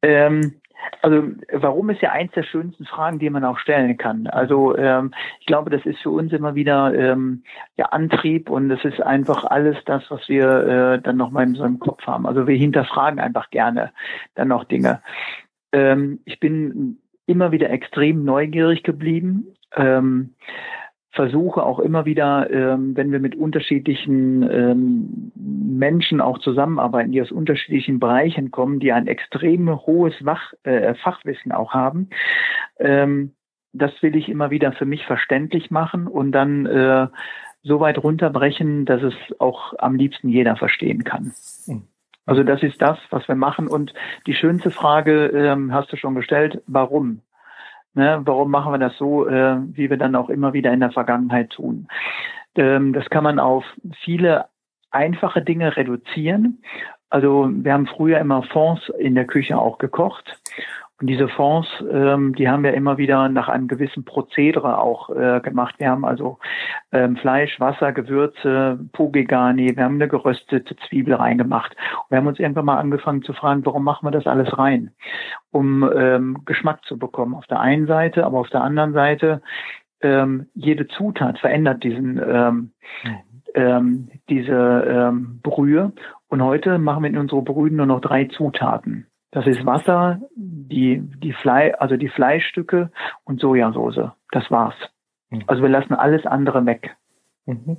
Ähm, 0.01 0.59
also 1.01 1.24
warum 1.51 1.89
ist 1.89 2.01
ja 2.01 2.12
eins 2.12 2.31
der 2.33 2.43
schönsten 2.43 2.86
Fragen, 2.86 3.19
die 3.19 3.29
man 3.29 3.45
auch 3.45 3.59
stellen 3.59 3.98
kann. 3.98 4.27
Also 4.27 4.77
ähm, 4.77 5.13
ich 5.39 5.45
glaube, 5.45 5.69
das 5.69 5.86
ist 5.86 6.00
für 6.01 6.09
uns 6.09 6.31
immer 6.33 6.55
wieder 6.55 6.93
ähm, 6.93 7.43
der 7.77 7.93
Antrieb 7.93 8.50
und 8.50 8.69
es 8.71 8.83
ist 8.83 9.01
einfach 9.01 9.45
alles 9.45 9.77
das, 9.86 10.03
was 10.09 10.27
wir 10.27 10.50
äh, 10.50 11.01
dann 11.01 11.17
noch 11.17 11.31
mal 11.31 11.43
in 11.43 11.59
einem 11.59 11.79
Kopf 11.79 12.05
haben. 12.05 12.25
Also 12.25 12.48
wir 12.48 12.55
hinterfragen 12.55 13.19
einfach 13.19 13.50
gerne 13.50 13.91
dann 14.36 14.50
noch 14.50 14.63
Dinge. 14.63 15.01
Ähm, 15.71 16.19
ich 16.25 16.39
bin 16.39 17.00
immer 17.25 17.51
wieder 17.51 17.69
extrem 17.69 18.25
neugierig 18.25 18.83
geblieben. 18.83 19.55
Ähm, 19.75 20.33
versuche 21.19 21.63
auch 21.63 21.79
immer 21.79 22.05
wieder, 22.05 22.49
ähm, 22.49 22.95
wenn 22.95 23.11
wir 23.11 23.19
mit 23.19 23.35
unterschiedlichen 23.35 24.49
ähm, 24.49 25.31
Menschen 25.35 26.21
auch 26.21 26.38
zusammenarbeiten, 26.39 27.11
die 27.11 27.21
aus 27.21 27.29
unterschiedlichen 27.29 27.99
Bereichen 27.99 28.51
kommen, 28.51 28.79
die 28.79 28.93
ein 28.93 29.07
extrem 29.07 29.69
hohes 29.85 30.13
äh, 30.63 30.93
Fachwissen 30.93 31.51
auch 31.51 31.73
haben, 31.73 32.09
ähm, 32.79 33.33
das 33.73 33.91
will 34.01 34.15
ich 34.15 34.29
immer 34.29 34.49
wieder 34.49 34.71
für 34.71 34.85
mich 34.85 35.05
verständlich 35.05 35.69
machen 35.71 36.07
und 36.07 36.31
dann 36.31 36.65
äh, 36.65 37.07
so 37.63 37.81
weit 37.81 38.01
runterbrechen, 38.01 38.85
dass 38.85 39.03
es 39.03 39.13
auch 39.39 39.73
am 39.77 39.95
liebsten 39.95 40.29
jeder 40.29 40.55
verstehen 40.55 41.03
kann. 41.03 41.33
Hm. 41.65 41.81
Also 42.25 42.43
das 42.43 42.63
ist 42.63 42.81
das, 42.81 42.97
was 43.09 43.27
wir 43.27 43.35
machen. 43.35 43.67
Und 43.67 43.93
die 44.25 44.35
schönste 44.35 44.71
Frage 44.71 45.25
ähm, 45.33 45.73
hast 45.73 45.91
du 45.91 45.97
schon 45.97 46.15
gestellt, 46.15 46.61
warum? 46.65 47.19
Ne, 47.96 48.22
warum 48.24 48.51
machen 48.51 48.72
wir 48.72 48.77
das 48.77 48.98
so, 48.98 49.27
äh, 49.27 49.58
wie 49.74 49.89
wir 49.89 49.98
dann 49.98 50.15
auch 50.15 50.29
immer 50.29 50.53
wieder 50.53 50.72
in 50.72 50.79
der 50.79 50.91
Vergangenheit 50.91 51.50
tun? 51.50 51.88
Ähm, 52.55 52.93
das 52.93 53.10
kann 53.10 53.24
man 53.24 53.39
auf 53.39 53.65
viele 54.03 54.46
einfache 54.91 55.41
Dinge 55.41 55.75
reduzieren. 55.75 56.62
Also 57.10 57.50
wir 57.51 57.74
haben 57.74 57.88
früher 57.88 58.19
immer 58.19 58.43
Fonds 58.43 58.89
in 59.00 59.15
der 59.15 59.25
Küche 59.25 59.58
auch 59.58 59.79
gekocht 59.79 60.39
und 61.00 61.08
diese 61.08 61.29
Fonds, 61.29 61.68
ähm, 61.89 62.36
die 62.36 62.50
haben 62.50 62.63
wir 62.63 62.74
immer 62.74 62.98
wieder 62.98 63.29
nach 63.29 63.48
einem 63.48 63.70
gewissen 63.70 64.03
Prozedere 64.03 64.79
auch 64.79 65.10
äh, 65.10 65.39
gemacht. 65.39 65.75
Wir 65.77 65.89
haben 65.89 66.03
also 66.03 66.39
ähm, 66.91 67.15
Fleisch, 67.15 67.58
Wasser, 67.60 67.94
Gewürze, 67.94 68.79
Pogegani, 68.91 69.77
wir 69.77 69.84
haben 69.86 69.96
eine 69.96 70.10
geröstete 70.10 70.75
Zwiebel 70.88 71.13
reingemacht. 71.13 71.72
Und 71.72 72.12
wir 72.12 72.18
haben 72.18 72.27
uns 72.27 72.39
irgendwann 72.39 72.65
mal 72.65 72.77
angefangen 72.77 73.24
zu 73.24 73.32
fragen, 73.32 73.65
warum 73.65 73.86
machen 73.86 74.06
wir 74.06 74.12
das 74.12 74.27
alles 74.27 74.58
rein? 74.58 74.91
Um 75.51 75.89
ähm, 75.96 76.41
Geschmack 76.46 76.84
zu 76.84 77.00
bekommen 77.00 77.34
auf 77.34 77.48
der 77.48 77.62
einen 77.62 77.88
Seite, 77.88 78.25
aber 78.25 78.39
auf 78.39 78.50
der 78.50 78.62
anderen 78.62 78.91
Seite 78.91 79.41
ähm, 80.01 80.48
jede 80.53 80.88
Zutat 80.88 81.39
verändert 81.39 81.84
diesen 81.84 82.22
ähm, 82.25 82.72
ähm, 83.56 84.10
diese 84.29 84.51
ähm, 84.88 85.39
Brühe. 85.41 85.94
Und 86.27 86.44
heute 86.44 86.77
machen 86.77 87.03
wir 87.03 87.10
in 87.10 87.18
unsere 87.18 87.41
Brühen 87.41 87.77
nur 87.77 87.86
noch 87.86 88.01
drei 88.01 88.25
Zutaten. 88.25 89.08
Das 89.31 89.45
ist 89.45 89.65
Wasser, 89.65 90.19
die, 90.36 91.01
die 91.01 91.33
Fleisch, 91.33 91.75
also 91.79 91.98
die 91.98 92.09
Fleischstücke 92.09 92.91
und 93.25 93.39
Sojasauce. 93.39 94.12
Das 94.31 94.50
war's. 94.50 94.75
Mhm. 95.29 95.43
Also 95.48 95.62
wir 95.62 95.69
lassen 95.69 95.93
alles 95.93 96.25
andere 96.25 96.65
weg. 96.65 96.95
Mhm. 97.45 97.77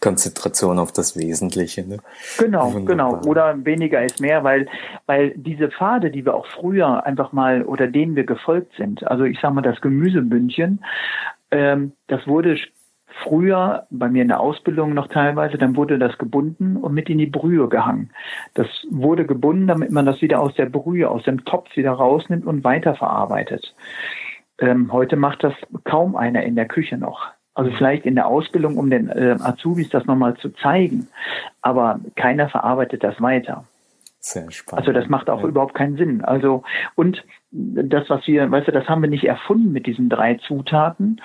Konzentration 0.00 0.78
auf 0.78 0.92
das 0.92 1.16
Wesentliche. 1.16 1.86
Ne? 1.86 1.98
Genau, 2.38 2.72
Wunderbar. 2.72 3.16
genau. 3.16 3.30
Oder 3.30 3.64
weniger 3.64 4.04
ist 4.04 4.20
mehr, 4.20 4.44
weil, 4.44 4.68
weil 5.06 5.32
diese 5.36 5.70
Pfade, 5.70 6.10
die 6.10 6.24
wir 6.24 6.34
auch 6.34 6.46
früher 6.46 7.04
einfach 7.06 7.32
mal 7.32 7.62
oder 7.62 7.86
denen 7.86 8.16
wir 8.16 8.24
gefolgt 8.24 8.74
sind, 8.76 9.06
also 9.06 9.24
ich 9.24 9.38
sag 9.40 9.52
mal 9.52 9.62
das 9.62 9.80
Gemüsebündchen, 9.80 10.84
ähm, 11.50 11.92
das 12.06 12.26
wurde 12.26 12.58
früher 13.22 13.86
bei 13.90 14.08
mir 14.08 14.22
in 14.22 14.28
der 14.28 14.40
Ausbildung 14.40 14.94
noch 14.94 15.08
teilweise, 15.08 15.58
dann 15.58 15.76
wurde 15.76 15.98
das 15.98 16.18
gebunden 16.18 16.76
und 16.76 16.94
mit 16.94 17.08
in 17.08 17.18
die 17.18 17.26
Brühe 17.26 17.68
gehangen. 17.68 18.10
Das 18.54 18.66
wurde 18.90 19.26
gebunden, 19.26 19.66
damit 19.66 19.90
man 19.90 20.06
das 20.06 20.22
wieder 20.22 20.40
aus 20.40 20.54
der 20.54 20.66
Brühe, 20.66 21.10
aus 21.10 21.24
dem 21.24 21.44
Topf 21.44 21.76
wieder 21.76 21.92
rausnimmt 21.92 22.46
und 22.46 22.64
weiterverarbeitet. 22.64 23.74
Ähm, 24.58 24.92
heute 24.92 25.16
macht 25.16 25.42
das 25.42 25.54
kaum 25.84 26.16
einer 26.16 26.42
in 26.42 26.56
der 26.56 26.66
Küche 26.66 26.98
noch. 26.98 27.28
Also 27.54 27.72
vielleicht 27.72 28.06
in 28.06 28.14
der 28.14 28.26
Ausbildung, 28.26 28.78
um 28.78 28.90
den 28.90 29.08
äh, 29.08 29.36
Azubis 29.40 29.88
das 29.88 30.06
nochmal 30.06 30.34
zu 30.36 30.50
zeigen. 30.50 31.08
Aber 31.62 32.00
keiner 32.16 32.48
verarbeitet 32.48 33.02
das 33.02 33.20
weiter. 33.20 33.64
Sehr 34.20 34.50
spannend. 34.50 34.86
Also 34.86 34.92
das 34.92 35.08
macht 35.08 35.30
auch 35.30 35.42
ja. 35.42 35.48
überhaupt 35.48 35.74
keinen 35.74 35.96
Sinn. 35.96 36.22
Also 36.22 36.62
und 36.94 37.24
das, 37.52 38.08
was 38.08 38.26
wir, 38.26 38.48
weißt 38.50 38.68
du, 38.68 38.72
das 38.72 38.88
haben 38.88 39.02
wir 39.02 39.10
nicht 39.10 39.24
erfunden 39.24 39.72
mit 39.72 39.86
diesen 39.86 40.08
drei 40.08 40.34
Zutaten, 40.34 41.20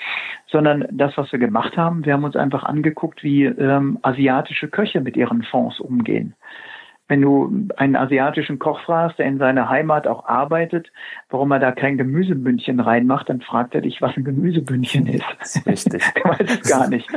sondern 0.48 0.88
das, 0.91 1.15
was 1.17 1.32
wir 1.32 1.39
gemacht 1.39 1.77
haben, 1.77 2.05
wir 2.05 2.13
haben 2.13 2.24
uns 2.24 2.36
einfach 2.36 2.63
angeguckt, 2.63 3.24
wie 3.24 3.46
ähm, 3.46 4.00
asiatische 4.01 4.67
Köche 4.67 5.01
mit 5.01 5.17
ihren 5.17 5.44
Fonds 5.44 5.79
umgehen. 5.79 6.34
Wenn 7.08 7.22
du 7.22 7.68
einen 7.78 7.96
asiatischen 7.96 8.58
Koch 8.58 8.80
fragst, 8.82 9.20
der 9.20 9.28
in 9.28 9.38
seiner 9.38 9.70
Heimat 9.70 10.08
auch 10.08 10.26
arbeitet, 10.26 10.92
warum 11.30 11.52
er 11.52 11.60
da 11.60 11.72
kein 11.72 11.98
Gemüsebündchen 11.98 12.80
reinmacht, 12.80 13.30
dann 13.30 13.42
fragt 13.42 13.76
er 13.76 13.82
dich, 13.82 14.02
was 14.02 14.18
ein 14.18 14.24
Gemüsebündchen 14.24 15.06
ist. 15.08 15.66
Richtig. 15.68 16.04
er 16.16 16.24
weiß 16.40 16.60
es 16.62 16.70
gar 16.70 16.88
nicht. 16.88 17.08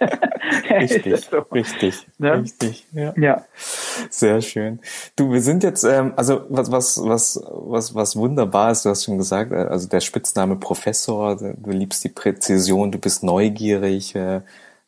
richtig, 0.70 1.20
so. 1.20 1.38
richtig, 1.52 2.06
ja? 2.18 2.32
richtig. 2.34 2.86
Ja. 2.92 3.14
ja. 3.16 3.44
Sehr 4.10 4.40
schön. 4.40 4.80
Du, 5.14 5.32
wir 5.32 5.40
sind 5.40 5.62
jetzt, 5.62 5.84
ähm, 5.84 6.14
also 6.16 6.44
was, 6.48 6.72
was, 6.72 7.00
was, 7.04 7.44
was, 7.46 7.94
was 7.94 8.16
wunderbar 8.16 8.72
ist, 8.72 8.84
du 8.84 8.90
hast 8.90 9.04
schon 9.04 9.18
gesagt, 9.18 9.52
äh, 9.52 9.56
also 9.56 9.88
der 9.88 10.00
Spitzname 10.00 10.56
Professor, 10.56 11.36
du 11.36 11.70
liebst 11.70 12.02
die 12.02 12.08
Präzision, 12.08 12.90
du 12.90 12.98
bist 12.98 13.22
neugierig, 13.22 14.16
äh, 14.16 14.40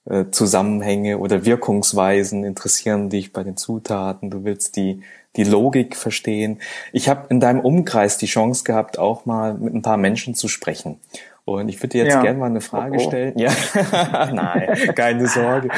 äh, 0.07 0.27
Zusammenhänge 0.31 1.19
oder 1.19 1.45
Wirkungsweisen 1.45 2.45
interessieren 2.45 3.09
dich 3.09 3.33
bei 3.33 3.43
den 3.43 3.57
Zutaten, 3.57 4.31
du 4.31 4.45
willst 4.45 4.77
die, 4.77 5.03
die 5.37 5.45
Logik 5.45 5.97
verstehen. 5.97 6.61
Ich 6.93 7.09
habe 7.09 7.27
in 7.31 7.41
deinem 7.41 7.61
Umkreis 7.61 8.19
die 8.19 8.27
Chance 8.27 8.65
gehabt, 8.65 8.99
auch 8.99 9.25
mal 9.25 9.55
mit 9.55 9.75
ein 9.75 9.83
paar 9.83 9.97
Menschen 9.97 10.35
zu 10.35 10.49
sprechen. 10.49 11.01
Und 11.47 11.69
ich 11.69 11.79
würde 11.79 11.89
dir 11.89 12.05
jetzt 12.05 12.15
ja. 12.15 12.23
gerne 12.23 12.39
mal 12.39 12.47
eine 12.47 12.61
Frage 12.61 12.97
oh, 12.99 13.03
oh. 13.03 13.09
stellen. 13.09 13.39
Ja, 13.39 13.53
nein, 14.33 14.95
keine 14.95 15.27
Sorge. 15.27 15.69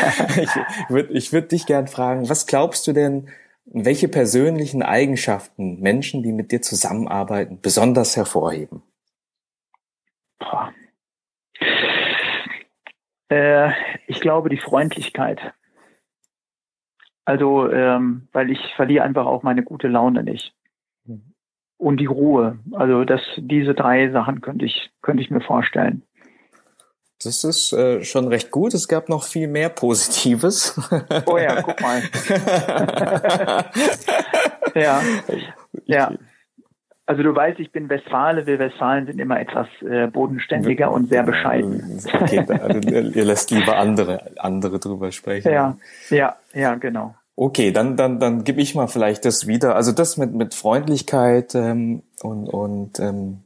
Ich 0.40 0.50
würde 0.88 1.12
ich 1.12 1.32
würd 1.32 1.52
dich 1.52 1.66
gerne 1.66 1.88
fragen, 1.88 2.28
was 2.28 2.46
glaubst 2.46 2.86
du 2.86 2.92
denn, 2.92 3.28
welche 3.64 4.06
persönlichen 4.08 4.82
Eigenschaften 4.82 5.80
Menschen, 5.80 6.22
die 6.22 6.32
mit 6.32 6.52
dir 6.52 6.62
zusammenarbeiten, 6.62 7.58
besonders 7.60 8.16
hervorheben? 8.16 8.82
Boah. 10.38 10.72
Äh, 13.28 13.70
ich 14.06 14.20
glaube, 14.20 14.48
die 14.48 14.58
Freundlichkeit. 14.58 15.40
Also, 17.24 17.70
ähm, 17.70 18.28
weil 18.32 18.50
ich 18.50 18.60
verliere 18.76 19.04
einfach 19.04 19.26
auch 19.26 19.42
meine 19.42 19.62
gute 19.62 19.88
Laune 19.88 20.22
nicht. 20.22 20.54
Mhm. 21.04 21.34
Und 21.76 21.98
die 21.98 22.06
Ruhe. 22.06 22.58
Also, 22.72 23.04
das, 23.04 23.20
diese 23.36 23.74
drei 23.74 24.10
Sachen 24.10 24.40
könnte 24.40 24.64
ich, 24.64 24.90
könnte 25.02 25.22
ich 25.22 25.30
mir 25.30 25.40
vorstellen. 25.40 26.02
Das 27.22 27.44
ist 27.44 27.72
äh, 27.72 28.04
schon 28.04 28.28
recht 28.28 28.50
gut. 28.50 28.74
Es 28.74 28.88
gab 28.88 29.08
noch 29.08 29.24
viel 29.24 29.48
mehr 29.48 29.70
Positives. 29.70 30.78
Oh 31.24 31.38
ja, 31.38 31.62
guck 31.62 31.80
mal. 31.80 32.02
ja. 34.74 35.02
Ja. 35.86 36.12
Also 37.06 37.22
du 37.22 37.34
weißt, 37.34 37.60
ich 37.60 37.70
bin 37.70 37.88
Westfale. 37.88 38.46
Wir 38.46 38.58
Westfalen 38.58 39.06
sind 39.06 39.20
immer 39.20 39.40
etwas 39.40 39.68
äh, 39.88 40.08
bodenständiger 40.08 40.90
und 40.90 41.08
sehr 41.08 41.22
bescheiden. 41.22 42.00
Okay, 42.12 42.44
also, 42.48 42.80
ihr 42.80 43.24
lässt 43.24 43.52
lieber 43.52 43.76
andere, 43.76 44.32
andere 44.38 44.80
drüber 44.80 45.12
sprechen. 45.12 45.52
Ja, 45.52 45.76
ja, 46.10 46.36
ja, 46.52 46.74
genau. 46.74 47.14
Okay, 47.36 47.70
dann, 47.70 47.96
dann, 47.96 48.18
dann 48.18 48.44
gebe 48.44 48.60
ich 48.60 48.74
mal 48.74 48.88
vielleicht 48.88 49.24
das 49.24 49.46
wieder. 49.46 49.76
Also 49.76 49.92
das 49.92 50.16
mit, 50.16 50.34
mit 50.34 50.54
Freundlichkeit 50.54 51.54
ähm, 51.54 52.02
und, 52.22 52.48
und 52.48 52.98
ähm, 52.98 53.42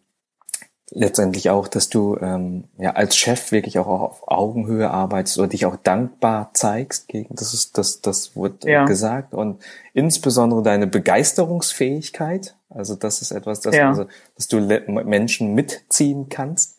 letztendlich 0.92 1.50
auch, 1.50 1.68
dass 1.68 1.88
du 1.88 2.16
ähm, 2.20 2.64
ja 2.78 2.92
als 2.92 3.16
Chef 3.16 3.52
wirklich 3.52 3.78
auch 3.78 3.86
auf 3.86 4.28
Augenhöhe 4.28 4.90
arbeitest 4.90 5.38
oder 5.38 5.48
dich 5.48 5.66
auch 5.66 5.76
dankbar 5.76 6.50
zeigst 6.52 7.08
gegen 7.08 7.34
das 7.34 7.54
ist 7.54 7.78
das 7.78 8.00
das 8.00 8.34
wurde 8.34 8.70
ja. 8.70 8.84
gesagt 8.84 9.34
und 9.34 9.60
insbesondere 9.94 10.62
deine 10.62 10.86
Begeisterungsfähigkeit 10.86 12.56
also 12.70 12.96
das 12.96 13.22
ist 13.22 13.30
etwas 13.30 13.60
das 13.60 13.76
ja. 13.76 13.88
also, 13.88 14.06
dass 14.36 14.48
du 14.48 14.60
Menschen 14.60 15.54
mitziehen 15.54 16.28
kannst 16.28 16.78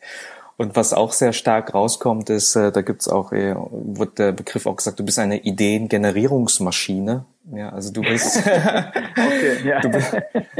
und 0.57 0.75
was 0.75 0.93
auch 0.93 1.13
sehr 1.13 1.33
stark 1.33 1.73
rauskommt 1.73 2.29
ist 2.29 2.55
äh, 2.55 2.71
da 2.71 2.81
gibt's 2.81 3.07
auch 3.07 3.31
äh, 3.31 3.55
wird 3.71 4.19
der 4.19 4.33
Begriff 4.33 4.65
auch 4.65 4.75
gesagt 4.75 4.99
du 4.99 5.05
bist 5.05 5.19
eine 5.19 5.39
Ideengenerierungsmaschine 5.39 7.25
ja, 7.53 7.69
also 7.69 7.91
du 7.91 8.01
bist, 8.01 8.37
okay, 8.45 9.65
ja. 9.65 9.79
du 9.81 9.89
bist 9.89 10.15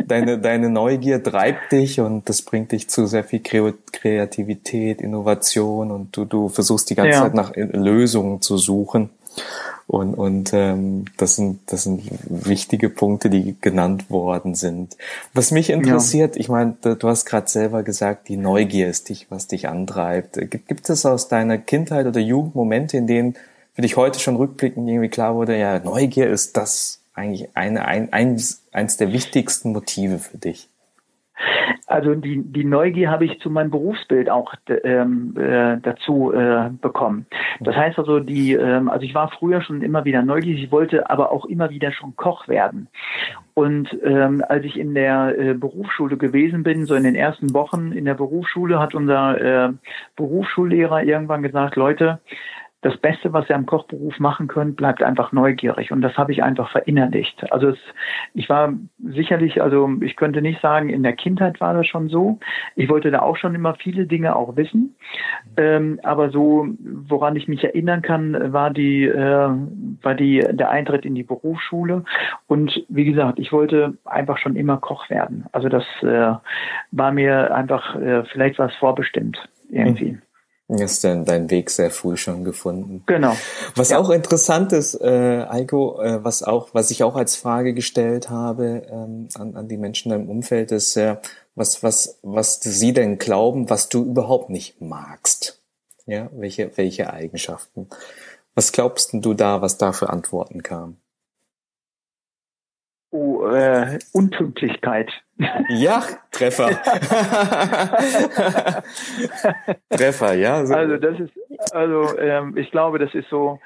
deine, 0.05 0.39
deine 0.39 0.69
Neugier 0.69 1.23
treibt 1.23 1.71
dich 1.71 1.99
und 1.99 2.27
das 2.27 2.41
bringt 2.41 2.71
dich 2.71 2.89
zu 2.89 3.05
sehr 3.05 3.23
viel 3.23 3.41
Kreativität, 3.41 5.01
Innovation 5.01 5.91
und 5.91 6.15
du, 6.15 6.25
du 6.25 6.49
versuchst 6.49 6.89
die 6.89 6.95
ganze 6.95 7.11
ja. 7.11 7.21
Zeit 7.21 7.33
nach 7.33 7.53
Lösungen 7.55 8.41
zu 8.41 8.57
suchen. 8.57 9.09
Und, 9.87 10.13
und 10.13 10.51
ähm, 10.53 11.05
das, 11.17 11.35
sind, 11.35 11.59
das 11.65 11.83
sind 11.83 12.03
wichtige 12.23 12.89
Punkte, 12.89 13.29
die 13.29 13.57
genannt 13.59 14.09
worden 14.09 14.55
sind. 14.55 14.95
Was 15.33 15.51
mich 15.51 15.69
interessiert, 15.69 16.35
ja. 16.35 16.39
ich 16.39 16.47
meine, 16.47 16.75
du 16.81 17.07
hast 17.09 17.25
gerade 17.25 17.49
selber 17.49 17.83
gesagt, 17.83 18.29
die 18.29 18.37
Neugier 18.37 18.87
ist 18.87 19.09
dich, 19.09 19.27
was 19.29 19.47
dich 19.47 19.67
antreibt. 19.67 20.35
Gibt, 20.49 20.69
gibt 20.69 20.89
es 20.89 21.05
aus 21.05 21.27
deiner 21.27 21.57
Kindheit 21.57 22.05
oder 22.05 22.21
Jugend 22.21 22.55
Momente, 22.55 22.95
in 22.95 23.07
denen 23.07 23.35
für 23.73 23.81
dich 23.81 23.97
heute 23.97 24.19
schon 24.19 24.35
rückblickend 24.35 24.87
irgendwie 24.87 25.09
klar 25.09 25.35
wurde, 25.35 25.57
ja, 25.57 25.79
Neugier 25.79 26.29
ist 26.29 26.57
das 26.57 27.03
eigentlich 27.13 27.55
eine, 27.55 27.85
ein, 27.85 28.11
eins, 28.13 28.67
eins 28.71 28.97
der 28.97 29.13
wichtigsten 29.13 29.71
Motive 29.71 30.19
für 30.19 30.37
dich? 30.37 30.67
Also 31.87 32.15
die, 32.15 32.41
die 32.41 32.63
Neugier 32.63 33.09
habe 33.11 33.25
ich 33.25 33.39
zu 33.41 33.49
meinem 33.49 33.69
Berufsbild 33.69 34.29
auch 34.29 34.53
ähm, 34.83 35.33
äh, 35.37 35.77
dazu 35.81 36.31
äh, 36.31 36.69
bekommen. 36.81 37.25
Das 37.59 37.75
heißt 37.75 37.99
also, 37.99 38.19
die, 38.19 38.53
ähm, 38.53 38.89
also 38.89 39.05
ich 39.05 39.13
war 39.13 39.29
früher 39.29 39.61
schon 39.61 39.81
immer 39.81 40.05
wieder 40.05 40.21
neugierig, 40.21 40.63
ich 40.63 40.71
wollte 40.71 41.09
aber 41.09 41.33
auch 41.33 41.45
immer 41.45 41.69
wieder 41.69 41.91
schon 41.91 42.15
Koch 42.15 42.47
werden. 42.47 42.87
Und 43.53 43.89
ähm, 44.03 44.41
als 44.47 44.63
ich 44.63 44.79
in 44.79 44.93
der 44.93 45.37
äh, 45.37 45.53
Berufsschule 45.53 46.15
gewesen 46.15 46.63
bin, 46.63 46.85
so 46.85 46.95
in 46.95 47.03
den 47.03 47.15
ersten 47.15 47.53
Wochen 47.53 47.91
in 47.91 48.05
der 48.05 48.13
Berufsschule, 48.13 48.79
hat 48.79 48.95
unser 48.95 49.41
äh, 49.41 49.73
Berufsschullehrer 50.15 51.03
irgendwann 51.03 51.43
gesagt, 51.43 51.75
Leute, 51.75 52.21
das 52.81 52.97
Beste, 52.97 53.31
was 53.31 53.47
ihr 53.47 53.55
am 53.55 53.67
Kochberuf 53.67 54.19
machen 54.19 54.47
könnt, 54.47 54.75
bleibt 54.75 55.03
einfach 55.03 55.31
neugierig. 55.31 55.91
Und 55.91 56.01
das 56.01 56.17
habe 56.17 56.31
ich 56.31 56.41
einfach 56.41 56.71
verinnerlicht. 56.71 57.51
Also 57.51 57.69
es, 57.69 57.77
ich 58.33 58.49
war 58.49 58.73
sicherlich, 58.97 59.61
also 59.61 59.89
ich 60.01 60.15
könnte 60.15 60.41
nicht 60.41 60.61
sagen, 60.61 60.89
in 60.89 61.03
der 61.03 61.13
Kindheit 61.13 61.61
war 61.61 61.75
das 61.75 61.85
schon 61.85 62.09
so. 62.09 62.39
Ich 62.75 62.89
wollte 62.89 63.11
da 63.11 63.21
auch 63.21 63.37
schon 63.37 63.53
immer 63.53 63.75
viele 63.75 64.07
Dinge 64.07 64.35
auch 64.35 64.55
wissen. 64.55 64.95
Ähm, 65.57 65.99
aber 66.01 66.31
so, 66.31 66.67
woran 66.79 67.35
ich 67.35 67.47
mich 67.47 67.63
erinnern 67.63 68.01
kann, 68.01 68.51
war 68.51 68.71
die, 68.71 69.05
äh, 69.05 69.49
war 70.01 70.15
die, 70.15 70.39
der 70.51 70.71
Eintritt 70.71 71.05
in 71.05 71.13
die 71.13 71.23
Berufsschule. 71.23 72.03
Und 72.47 72.83
wie 72.89 73.05
gesagt, 73.05 73.37
ich 73.37 73.51
wollte 73.51 73.97
einfach 74.05 74.39
schon 74.39 74.55
immer 74.55 74.77
Koch 74.77 75.07
werden. 75.11 75.45
Also 75.51 75.69
das 75.69 75.83
äh, 76.01 76.33
war 76.91 77.11
mir 77.11 77.53
einfach, 77.53 77.95
äh, 77.95 78.23
vielleicht 78.25 78.57
was 78.57 78.73
vorbestimmt 78.75 79.37
irgendwie. 79.69 80.13
Mhm. 80.13 80.21
Hast 80.79 81.03
dann 81.03 81.25
deinen 81.25 81.49
Weg 81.49 81.69
sehr 81.69 81.91
früh 81.91 82.15
schon 82.15 82.43
gefunden. 82.45 83.03
Genau. 83.05 83.35
Was 83.75 83.89
ja. 83.89 83.97
auch 83.97 84.09
interessant 84.09 84.71
ist, 84.71 84.95
äh, 85.01 85.45
Eiko, 85.49 86.01
äh, 86.01 86.23
was 86.23 86.43
auch, 86.43 86.69
was 86.73 86.91
ich 86.91 87.03
auch 87.03 87.15
als 87.15 87.35
Frage 87.35 87.73
gestellt 87.73 88.29
habe 88.29 88.87
ähm, 88.89 89.27
an, 89.35 89.55
an 89.55 89.67
die 89.67 89.77
Menschen 89.77 90.11
in 90.11 90.19
deinem 90.19 90.29
Umfeld, 90.29 90.71
ist 90.71 90.95
ja, 90.95 91.19
was, 91.55 91.83
was, 91.83 92.19
was 92.21 92.61
sie 92.61 92.93
denn 92.93 93.17
glauben, 93.17 93.69
was 93.69 93.89
du 93.89 94.03
überhaupt 94.03 94.49
nicht 94.49 94.79
magst. 94.79 95.61
Ja, 96.05 96.29
welche, 96.31 96.75
welche 96.77 97.11
Eigenschaften? 97.11 97.87
Was 98.55 98.71
glaubst 98.71 99.09
du 99.13 99.33
da, 99.33 99.61
was 99.61 99.77
da 99.77 99.91
für 99.91 100.09
Antworten 100.09 100.63
kam? 100.63 100.97
Äh, 103.53 103.99
Unpünktlichkeit. 104.13 105.11
Ja, 105.69 106.03
Treffer. 106.31 106.69
Treffer, 109.89 110.33
ja. 110.33 110.65
So. 110.65 110.75
Also 110.75 110.97
das 110.97 111.19
ist, 111.19 111.31
also 111.73 112.17
ähm, 112.19 112.57
ich 112.57 112.69
glaube, 112.71 112.99
das 112.99 113.13
ist 113.13 113.29
so. 113.29 113.59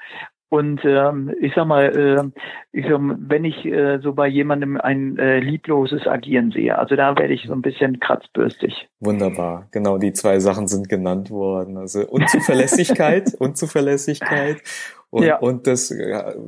Und 0.48 0.80
ähm, 0.84 1.34
ich 1.40 1.52
sag 1.56 1.66
mal, 1.66 1.84
äh, 1.84 2.22
ich 2.72 2.86
sag, 2.88 3.00
wenn 3.00 3.44
ich 3.44 3.64
äh, 3.64 3.98
so 3.98 4.12
bei 4.12 4.28
jemandem 4.28 4.80
ein 4.80 5.18
äh, 5.18 5.40
liebloses 5.40 6.06
Agieren 6.06 6.52
sehe, 6.52 6.78
also 6.78 6.94
da 6.94 7.18
werde 7.18 7.34
ich 7.34 7.46
so 7.46 7.52
ein 7.52 7.62
bisschen 7.62 7.98
kratzbürstig. 7.98 8.88
Wunderbar, 9.00 9.66
genau 9.72 9.98
die 9.98 10.12
zwei 10.12 10.38
Sachen 10.38 10.68
sind 10.68 10.88
genannt 10.88 11.30
worden. 11.30 11.76
Also 11.76 12.06
Unzuverlässigkeit, 12.06 13.34
Unzuverlässigkeit 13.40 14.58
und, 15.10 15.22
ja. 15.24 15.38
und 15.38 15.66
das, 15.66 15.90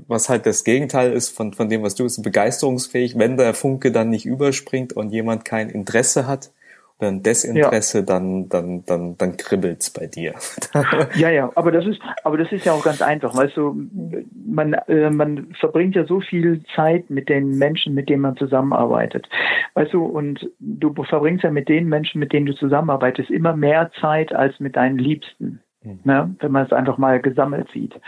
was 0.09 0.29
halt 0.29 0.47
das 0.47 0.65
Gegenteil 0.65 1.13
ist 1.13 1.31
von, 1.31 1.53
von 1.53 1.69
dem, 1.69 1.83
was 1.83 1.95
du 1.95 2.05
bist, 2.05 2.23
begeisterungsfähig, 2.23 3.19
wenn 3.19 3.37
der 3.37 3.55
Funke 3.55 3.93
dann 3.93 4.11
nicht 4.11 4.27
überspringt 4.27 4.93
und 4.93 5.11
jemand 5.11 5.45
kein 5.45 5.71
Interesse 5.71 6.27
hat 6.27 6.51
oder 6.99 7.09
ein 7.09 7.23
Desinteresse, 7.23 7.99
ja. 7.99 8.05
dann, 8.05 8.49
dann, 8.49 8.85
dann, 8.85 9.17
dann 9.17 9.37
kribbelt's 9.37 9.91
bei 9.91 10.07
dir. 10.07 10.35
ja, 11.15 11.31
ja, 11.31 11.51
aber 11.55 11.71
das 11.71 11.87
ist, 11.87 12.01
aber 12.25 12.37
das 12.37 12.51
ist 12.51 12.65
ja 12.65 12.73
auch 12.73 12.83
ganz 12.83 13.01
einfach, 13.01 13.37
weißt 13.37 13.57
du, 13.57 13.87
man, 14.35 14.73
äh, 14.73 15.09
man 15.11 15.55
verbringt 15.61 15.95
ja 15.95 16.05
so 16.05 16.21
viel 16.21 16.63
Zeit 16.75 17.09
mit 17.09 17.29
den 17.29 17.57
Menschen, 17.57 17.95
mit 17.95 18.09
denen 18.09 18.23
man 18.23 18.37
zusammenarbeitet. 18.37 19.29
Weißt 19.75 19.93
du, 19.93 20.05
und 20.05 20.51
du 20.59 20.93
verbringst 21.05 21.45
ja 21.45 21.53
mit 21.53 21.69
den 21.69 21.89
Menschen, 21.89 22.19
mit 22.19 22.33
denen 22.33 22.47
du 22.47 22.55
zusammenarbeitest, 22.55 23.31
immer 23.31 23.55
mehr 23.55 23.93
Zeit 24.01 24.33
als 24.35 24.59
mit 24.59 24.75
deinen 24.75 24.99
Liebsten. 24.99 25.61
Mhm. 25.83 26.01
Ne, 26.03 26.35
wenn 26.41 26.51
man 26.51 26.67
es 26.67 26.73
einfach 26.73 26.99
mal 26.99 27.21
gesammelt 27.21 27.69
sieht. 27.73 28.01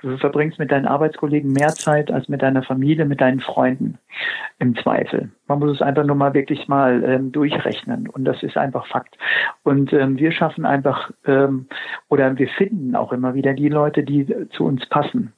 Du 0.00 0.16
verbringst 0.16 0.60
mit 0.60 0.70
deinen 0.70 0.86
Arbeitskollegen 0.86 1.52
mehr 1.52 1.70
Zeit 1.70 2.10
als 2.10 2.28
mit 2.28 2.40
deiner 2.40 2.62
Familie, 2.62 3.04
mit 3.04 3.20
deinen 3.20 3.40
Freunden 3.40 3.98
im 4.60 4.76
Zweifel. 4.76 5.30
Man 5.48 5.58
muss 5.58 5.76
es 5.76 5.82
einfach 5.82 6.04
nur 6.04 6.14
mal 6.14 6.34
wirklich 6.34 6.68
mal 6.68 7.02
ähm, 7.02 7.32
durchrechnen 7.32 8.08
und 8.08 8.24
das 8.24 8.44
ist 8.44 8.56
einfach 8.56 8.86
Fakt. 8.86 9.18
Und 9.64 9.92
ähm, 9.92 10.18
wir 10.18 10.30
schaffen 10.30 10.64
einfach 10.64 11.10
ähm, 11.24 11.66
oder 12.08 12.38
wir 12.38 12.48
finden 12.48 12.94
auch 12.94 13.12
immer 13.12 13.34
wieder 13.34 13.54
die 13.54 13.68
Leute, 13.68 14.04
die 14.04 14.48
zu 14.50 14.64
uns 14.64 14.86
passen. 14.86 15.32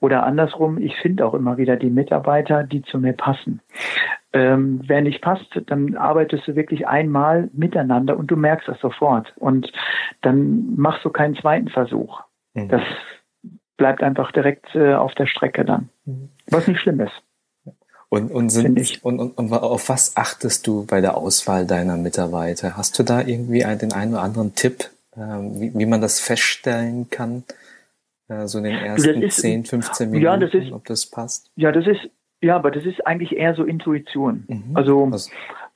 Oder 0.00 0.24
andersrum, 0.24 0.78
ich 0.78 0.96
finde 0.96 1.26
auch 1.26 1.34
immer 1.34 1.58
wieder 1.58 1.76
die 1.76 1.90
Mitarbeiter, 1.90 2.64
die 2.64 2.82
zu 2.82 2.98
mir 2.98 3.12
passen. 3.12 3.60
Ähm, 4.34 4.80
wer 4.84 5.00
nicht 5.00 5.22
passt, 5.22 5.46
dann 5.66 5.96
arbeitest 5.96 6.48
du 6.48 6.56
wirklich 6.56 6.88
einmal 6.88 7.48
miteinander 7.52 8.16
und 8.16 8.26
du 8.32 8.36
merkst 8.36 8.66
das 8.66 8.80
sofort. 8.80 9.32
Und 9.36 9.72
dann 10.22 10.74
machst 10.74 11.04
du 11.04 11.10
keinen 11.10 11.36
zweiten 11.36 11.68
Versuch. 11.68 12.20
Mhm. 12.54 12.68
Das 12.68 12.82
bleibt 13.76 14.02
einfach 14.02 14.32
direkt 14.32 14.74
äh, 14.74 14.94
auf 14.94 15.14
der 15.14 15.26
Strecke 15.26 15.64
dann. 15.64 15.88
Mhm. 16.04 16.30
Was 16.50 16.66
nicht 16.66 16.80
schlimm 16.80 16.98
ist. 16.98 17.14
Und, 18.08 18.32
und, 18.32 18.50
sind, 18.50 19.04
und, 19.04 19.20
und, 19.20 19.38
und 19.38 19.52
auf 19.52 19.88
was 19.88 20.16
achtest 20.16 20.66
du 20.66 20.84
bei 20.84 21.00
der 21.00 21.16
Auswahl 21.16 21.64
deiner 21.64 21.96
Mitarbeiter? 21.96 22.76
Hast 22.76 22.98
du 22.98 23.04
da 23.04 23.20
irgendwie 23.20 23.64
einen, 23.64 23.78
den 23.78 23.92
einen 23.92 24.14
oder 24.14 24.22
anderen 24.22 24.54
Tipp, 24.56 24.90
äh, 25.16 25.20
wie, 25.20 25.72
wie 25.74 25.86
man 25.86 26.00
das 26.00 26.18
feststellen 26.18 27.08
kann? 27.08 27.44
Äh, 28.28 28.46
so 28.46 28.58
in 28.58 28.64
den 28.64 28.74
ersten 28.74 29.22
ist, 29.22 29.40
10, 29.40 29.64
15 29.64 30.10
Minuten, 30.10 30.42
ja, 30.42 30.60
ist, 30.60 30.72
ob 30.72 30.84
das 30.86 31.06
passt? 31.06 31.50
Ja, 31.56 31.72
das 31.72 31.86
ist, 31.86 32.10
ja, 32.42 32.56
aber 32.56 32.70
das 32.70 32.84
ist 32.84 33.06
eigentlich 33.06 33.36
eher 33.36 33.54
so 33.54 33.64
Intuition. 33.64 34.44
Mhm. 34.48 34.70
Also 34.74 35.10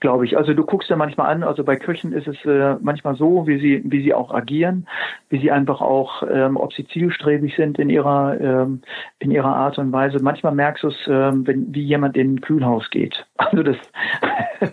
glaube 0.01 0.25
ich. 0.25 0.37
Also 0.37 0.55
du 0.55 0.65
guckst 0.65 0.91
ja 0.91 0.97
manchmal 0.97 1.31
an, 1.31 1.43
also 1.43 1.65
bei 1.65 1.77
Köchen 1.77 2.13
ist 2.13 2.29
es 2.29 2.37
äh, 2.45 2.77
manchmal 2.81 3.17
so, 3.17 3.47
wie 3.47 3.59
sie, 3.59 3.83
wie 3.85 4.03
sie 4.03 4.15
auch 4.15 4.33
agieren, 4.33 4.87
wie 5.29 5.41
sie 5.41 5.51
einfach 5.51 5.81
auch, 5.81 6.23
ähm, 6.31 6.57
ob 6.57 6.73
sie 6.73 6.87
zielstrebig 6.87 7.57
sind 7.57 7.79
in 7.79 7.91
ihrer, 7.91 8.41
ähm, 8.41 8.83
in 9.19 9.31
ihrer 9.31 9.55
Art 9.55 9.79
und 9.79 9.93
Weise. 9.93 10.19
Manchmal 10.21 10.55
merkst 10.55 10.85
du 10.85 10.89
es, 10.89 10.97
ähm, 11.09 11.47
wenn, 11.47 11.75
wie 11.75 11.83
jemand 11.83 12.17
in 12.17 12.35
ein 12.35 12.41
Kühlhaus 12.41 12.91
geht. 12.91 13.27
Also 13.51 13.63
das. 13.63 13.77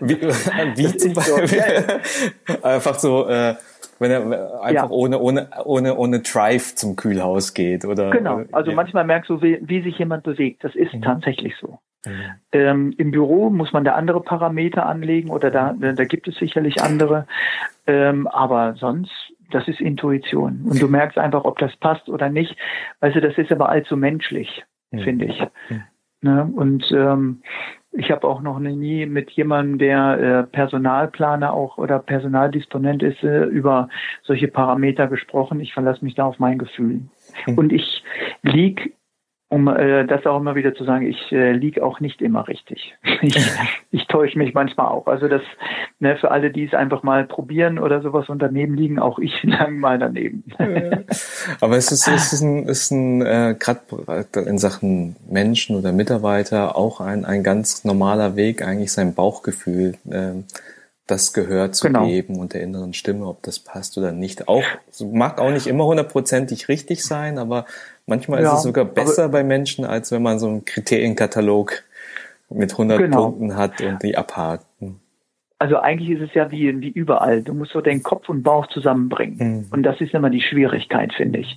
wie, 0.00 0.20
wie 0.76 0.82
das 0.82 0.98
zum 0.98 1.14
Beispiel? 1.14 1.48
So, 1.48 1.56
ja. 1.56 2.62
Einfach 2.62 2.96
so, 2.96 3.26
äh, 3.26 3.54
wenn 3.98 4.10
er 4.10 4.62
einfach 4.62 4.84
ja. 4.84 4.90
ohne, 4.90 5.18
ohne, 5.18 5.48
ohne, 5.64 5.96
ohne 5.96 6.20
Drive 6.20 6.74
zum 6.74 6.96
Kühlhaus 6.96 7.54
geht, 7.54 7.84
oder? 7.84 8.10
Genau. 8.10 8.42
Also 8.52 8.70
ja. 8.70 8.76
manchmal 8.76 9.04
merkst 9.04 9.30
du, 9.30 9.42
wie, 9.42 9.58
wie 9.62 9.82
sich 9.82 9.98
jemand 9.98 10.24
bewegt. 10.24 10.64
Das 10.64 10.74
ist 10.74 10.94
mhm. 10.94 11.02
tatsächlich 11.02 11.54
so. 11.60 11.78
Mhm. 12.06 12.12
Ähm, 12.52 12.94
Im 12.98 13.10
Büro 13.10 13.50
muss 13.50 13.72
man 13.72 13.84
da 13.84 13.94
andere 13.94 14.22
Parameter 14.22 14.86
anlegen 14.86 15.30
oder 15.30 15.50
da, 15.50 15.72
da 15.72 16.04
gibt 16.04 16.28
es 16.28 16.36
sicherlich 16.36 16.82
andere. 16.82 17.26
Ähm, 17.86 18.26
aber 18.26 18.74
sonst, 18.74 19.12
das 19.50 19.66
ist 19.68 19.80
Intuition. 19.80 20.62
Und 20.68 20.80
du 20.80 20.88
merkst 20.88 21.18
einfach, 21.18 21.44
ob 21.44 21.58
das 21.58 21.76
passt 21.76 22.08
oder 22.08 22.28
nicht. 22.28 22.56
Weißt 23.00 23.16
du, 23.16 23.20
das 23.20 23.38
ist 23.38 23.52
aber 23.52 23.68
allzu 23.68 23.96
menschlich, 23.96 24.64
mhm. 24.90 24.98
finde 25.00 25.24
ich. 25.26 25.40
Mhm. 25.68 25.82
Ne? 26.22 26.50
Und 26.54 26.90
ähm, 26.92 27.42
ich 27.96 28.10
habe 28.10 28.26
auch 28.26 28.40
noch 28.42 28.58
nie 28.58 29.06
mit 29.06 29.30
jemandem, 29.30 29.78
der 29.78 30.18
äh, 30.18 30.42
Personalplaner 30.44 31.52
auch 31.52 31.78
oder 31.78 31.98
Personaldisponent 31.98 33.02
ist, 33.02 33.22
äh, 33.22 33.44
über 33.44 33.88
solche 34.22 34.48
Parameter 34.48 35.06
gesprochen. 35.06 35.60
Ich 35.60 35.72
verlasse 35.72 36.04
mich 36.04 36.14
da 36.14 36.26
auf 36.26 36.38
mein 36.38 36.58
Gefühl. 36.58 37.02
Mhm. 37.46 37.58
Und 37.58 37.72
ich 37.72 38.04
lieg 38.42 38.94
um 39.56 39.68
äh, 39.68 40.04
das 40.06 40.26
auch 40.26 40.38
immer 40.38 40.54
wieder 40.54 40.74
zu 40.74 40.84
sagen, 40.84 41.06
ich 41.06 41.32
äh, 41.32 41.52
liege 41.52 41.82
auch 41.82 41.98
nicht 42.00 42.20
immer 42.20 42.46
richtig. 42.46 42.94
Ich, 43.22 43.34
ich 43.90 44.06
täusche 44.08 44.36
mich 44.36 44.52
manchmal 44.52 44.88
auch. 44.88 45.06
Also 45.06 45.26
das 45.26 45.40
ne, 45.98 46.16
für 46.18 46.30
alle, 46.30 46.50
die 46.50 46.66
es 46.66 46.74
einfach 46.74 47.02
mal 47.02 47.24
probieren 47.24 47.78
oder 47.78 48.02
sowas 48.02 48.28
und 48.28 48.40
daneben 48.40 48.74
liegen, 48.74 48.98
auch 48.98 49.18
ich 49.18 49.42
lang 49.42 49.78
mal 49.78 49.98
daneben. 49.98 50.44
Aber 51.60 51.76
es 51.76 51.90
ist, 51.90 52.06
es 52.06 52.34
ist 52.34 52.42
ein, 52.42 52.68
ist 52.68 52.90
ein 52.90 53.22
äh, 53.22 53.56
gerade 53.58 53.80
in 54.46 54.58
Sachen 54.58 55.16
Menschen 55.28 55.76
oder 55.76 55.92
Mitarbeiter 55.92 56.76
auch 56.76 57.00
ein, 57.00 57.24
ein 57.24 57.42
ganz 57.42 57.84
normaler 57.84 58.36
Weg, 58.36 58.62
eigentlich 58.62 58.92
sein 58.92 59.14
Bauchgefühl 59.14 59.94
äh, 60.10 60.42
das 61.06 61.32
Gehör 61.32 61.72
zu 61.72 61.86
genau. 61.86 62.06
geben 62.06 62.38
und 62.38 62.52
der 62.52 62.62
inneren 62.62 62.92
Stimme, 62.92 63.26
ob 63.26 63.42
das 63.42 63.60
passt 63.60 63.96
oder 63.96 64.12
nicht. 64.12 64.48
Auch 64.48 64.64
mag 65.00 65.40
auch 65.40 65.50
nicht 65.50 65.68
immer 65.68 65.86
hundertprozentig 65.86 66.68
richtig 66.68 67.02
sein, 67.04 67.38
aber 67.38 67.64
manchmal 68.06 68.42
ja, 68.42 68.52
ist 68.52 68.58
es 68.58 68.62
sogar 68.64 68.84
besser 68.84 69.28
bei 69.28 69.44
Menschen, 69.44 69.84
als 69.84 70.10
wenn 70.10 70.22
man 70.22 70.38
so 70.38 70.48
einen 70.48 70.64
Kriterienkatalog 70.64 71.82
mit 72.48 72.72
100 72.72 72.98
genau. 72.98 73.24
Punkten 73.24 73.56
hat 73.56 73.80
und 73.80 74.02
die 74.02 74.16
abhakt. 74.16 74.65
Also 75.58 75.78
eigentlich 75.78 76.10
ist 76.10 76.20
es 76.20 76.34
ja 76.34 76.50
wie, 76.50 76.80
wie 76.82 76.90
überall. 76.90 77.42
Du 77.42 77.54
musst 77.54 77.72
so 77.72 77.80
den 77.80 78.02
Kopf 78.02 78.28
und 78.28 78.42
Bauch 78.42 78.66
zusammenbringen. 78.66 79.36
Mhm. 79.38 79.66
Und 79.70 79.84
das 79.84 79.98
ist 80.02 80.12
immer 80.12 80.28
die 80.28 80.42
Schwierigkeit, 80.42 81.14
finde 81.14 81.38
ich. 81.38 81.56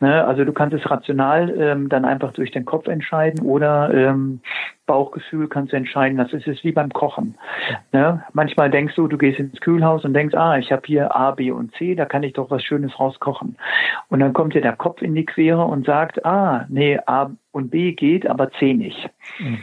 Ne? 0.00 0.24
Also 0.24 0.44
du 0.44 0.52
kannst 0.52 0.74
es 0.74 0.90
rational 0.90 1.54
ähm, 1.56 1.88
dann 1.88 2.04
einfach 2.04 2.32
durch 2.32 2.50
den 2.50 2.64
Kopf 2.64 2.88
entscheiden 2.88 3.46
oder 3.46 3.94
ähm, 3.94 4.40
Bauchgefühl 4.84 5.48
kannst 5.48 5.72
du 5.72 5.76
entscheiden. 5.76 6.18
Das 6.18 6.32
ist 6.32 6.48
es 6.48 6.64
wie 6.64 6.72
beim 6.72 6.90
Kochen. 6.90 7.36
Ne? 7.92 8.24
Manchmal 8.32 8.68
denkst 8.68 8.96
du, 8.96 9.06
du 9.06 9.16
gehst 9.16 9.38
ins 9.38 9.60
Kühlhaus 9.60 10.04
und 10.04 10.12
denkst, 10.12 10.34
ah, 10.34 10.58
ich 10.58 10.72
habe 10.72 10.82
hier 10.84 11.14
A, 11.14 11.30
B 11.30 11.52
und 11.52 11.72
C, 11.76 11.94
da 11.94 12.04
kann 12.04 12.24
ich 12.24 12.32
doch 12.32 12.50
was 12.50 12.64
Schönes 12.64 12.98
rauskochen. 12.98 13.56
Und 14.08 14.18
dann 14.18 14.32
kommt 14.32 14.54
dir 14.54 14.60
der 14.60 14.76
Kopf 14.76 15.02
in 15.02 15.14
die 15.14 15.24
Quere 15.24 15.64
und 15.64 15.86
sagt, 15.86 16.24
ah, 16.24 16.66
nee, 16.68 16.98
A 17.06 17.30
und 17.52 17.70
B 17.70 17.92
geht, 17.92 18.26
aber 18.26 18.50
C 18.50 18.74
nicht. 18.74 19.08
Mhm. 19.38 19.58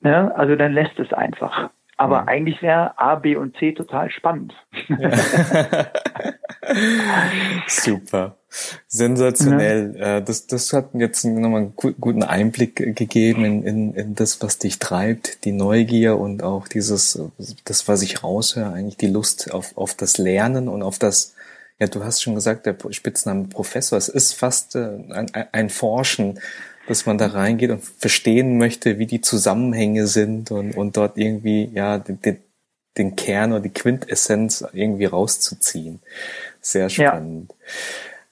Ne? 0.00 0.34
Also 0.34 0.56
dann 0.56 0.72
lässt 0.72 0.98
es 0.98 1.12
einfach. 1.12 1.68
Aber 1.96 2.22
mhm. 2.22 2.28
eigentlich 2.28 2.62
wäre 2.62 2.98
A, 2.98 3.14
B 3.14 3.36
und 3.36 3.56
C 3.56 3.72
total 3.72 4.10
spannend. 4.10 4.54
Ja. 4.88 5.10
Super. 7.68 8.36
Sensationell. 8.86 9.96
Ja. 9.98 10.16
Äh, 10.16 10.22
das, 10.22 10.46
das 10.46 10.72
hat 10.72 10.90
jetzt 10.94 11.24
nochmal 11.24 11.62
einen 11.62 11.74
guten 12.00 12.22
Einblick 12.22 12.76
gegeben 12.96 13.44
in, 13.44 13.62
in, 13.62 13.94
in 13.94 14.14
das, 14.14 14.42
was 14.42 14.58
dich 14.58 14.78
treibt, 14.78 15.44
die 15.44 15.52
Neugier 15.52 16.18
und 16.18 16.42
auch 16.42 16.68
dieses, 16.68 17.18
das, 17.64 17.88
was 17.88 18.02
ich 18.02 18.22
raushöre, 18.22 18.72
eigentlich 18.72 18.96
die 18.96 19.08
Lust 19.08 19.52
auf, 19.52 19.76
auf 19.76 19.94
das 19.94 20.18
Lernen 20.18 20.68
und 20.68 20.82
auf 20.82 20.98
das 20.98 21.34
Ja, 21.78 21.86
du 21.86 22.04
hast 22.04 22.22
schon 22.22 22.34
gesagt, 22.34 22.66
der 22.66 22.76
Spitzname 22.90 23.48
Professor, 23.48 23.96
es 23.96 24.08
ist 24.08 24.34
fast 24.34 24.76
äh, 24.76 24.98
ein, 25.10 25.30
ein 25.52 25.70
Forschen, 25.70 26.40
dass 26.88 27.06
man 27.06 27.18
da 27.18 27.26
reingeht 27.26 27.70
und 27.70 27.82
verstehen 27.82 28.58
möchte, 28.58 28.98
wie 28.98 29.06
die 29.06 29.20
Zusammenhänge 29.20 30.06
sind 30.06 30.50
und, 30.50 30.76
und 30.76 30.96
dort 30.96 31.18
irgendwie 31.18 31.70
ja 31.72 31.98
den, 31.98 32.18
den 32.96 33.16
Kern 33.16 33.52
oder 33.52 33.60
die 33.60 33.70
Quintessenz 33.70 34.64
irgendwie 34.72 35.06
rauszuziehen. 35.06 36.00
Sehr 36.60 36.88
spannend. 36.88 37.52
Ja. 37.52 37.56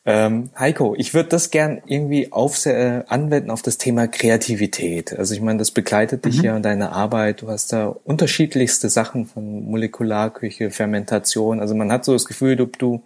Ähm, 0.06 0.50
Heiko, 0.58 0.94
ich 0.98 1.14
würde 1.14 1.30
das 1.30 1.50
gern 1.50 1.80
irgendwie 1.86 2.30
auf, 2.30 2.66
äh, 2.66 3.04
anwenden 3.08 3.50
auf 3.50 3.62
das 3.62 3.78
Thema 3.78 4.06
Kreativität. 4.06 5.18
Also 5.18 5.34
ich 5.34 5.40
meine, 5.40 5.58
das 5.58 5.70
begleitet 5.70 6.26
dich 6.26 6.38
mhm. 6.38 6.44
ja 6.44 6.56
in 6.56 6.62
deiner 6.62 6.92
Arbeit. 6.92 7.40
Du 7.40 7.48
hast 7.48 7.72
da 7.72 7.86
unterschiedlichste 7.86 8.90
Sachen 8.90 9.24
von 9.24 9.64
Molekularküche, 9.64 10.70
Fermentation. 10.70 11.58
Also 11.58 11.74
man 11.74 11.90
hat 11.90 12.04
so 12.04 12.12
das 12.12 12.26
Gefühl, 12.26 12.56
du, 12.56 12.66
du, 12.66 13.02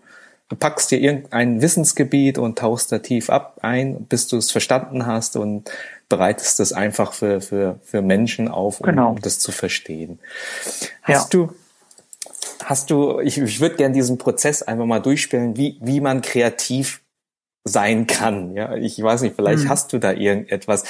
du 0.48 0.56
packst 0.56 0.90
dir 0.90 1.00
irgendein 1.00 1.60
Wissensgebiet 1.62 2.38
und 2.38 2.58
tauchst 2.58 2.92
da 2.92 2.98
tief 2.98 3.30
ab 3.30 3.58
ein, 3.62 4.04
bis 4.04 4.26
du 4.28 4.36
es 4.36 4.50
verstanden 4.50 5.06
hast 5.06 5.36
und 5.36 5.70
bereitest 6.08 6.58
das 6.58 6.72
einfach 6.72 7.12
für, 7.12 7.40
für, 7.40 7.78
für 7.82 8.02
Menschen 8.02 8.48
auf, 8.48 8.80
um, 8.80 8.86
genau. 8.86 9.16
das 9.20 9.38
zu 9.38 9.52
verstehen. 9.52 10.18
Hast 11.02 11.34
ja. 11.34 11.46
du 11.46 11.54
hast 12.64 12.90
du, 12.90 13.20
ich, 13.20 13.38
ich 13.38 13.60
würde 13.60 13.76
gerne 13.76 13.94
diesen 13.94 14.18
Prozess 14.18 14.62
einfach 14.62 14.84
mal 14.84 15.00
durchspielen, 15.00 15.56
wie, 15.56 15.78
wie 15.80 16.00
man 16.00 16.22
kreativ 16.22 17.00
sein 17.68 18.06
kann. 18.06 18.54
Ja, 18.54 18.74
ich 18.74 19.02
weiß 19.02 19.22
nicht, 19.22 19.36
vielleicht 19.36 19.64
hm. 19.64 19.68
hast 19.68 19.92
du 19.92 19.98
da 19.98 20.12
irgendetwas. 20.12 20.84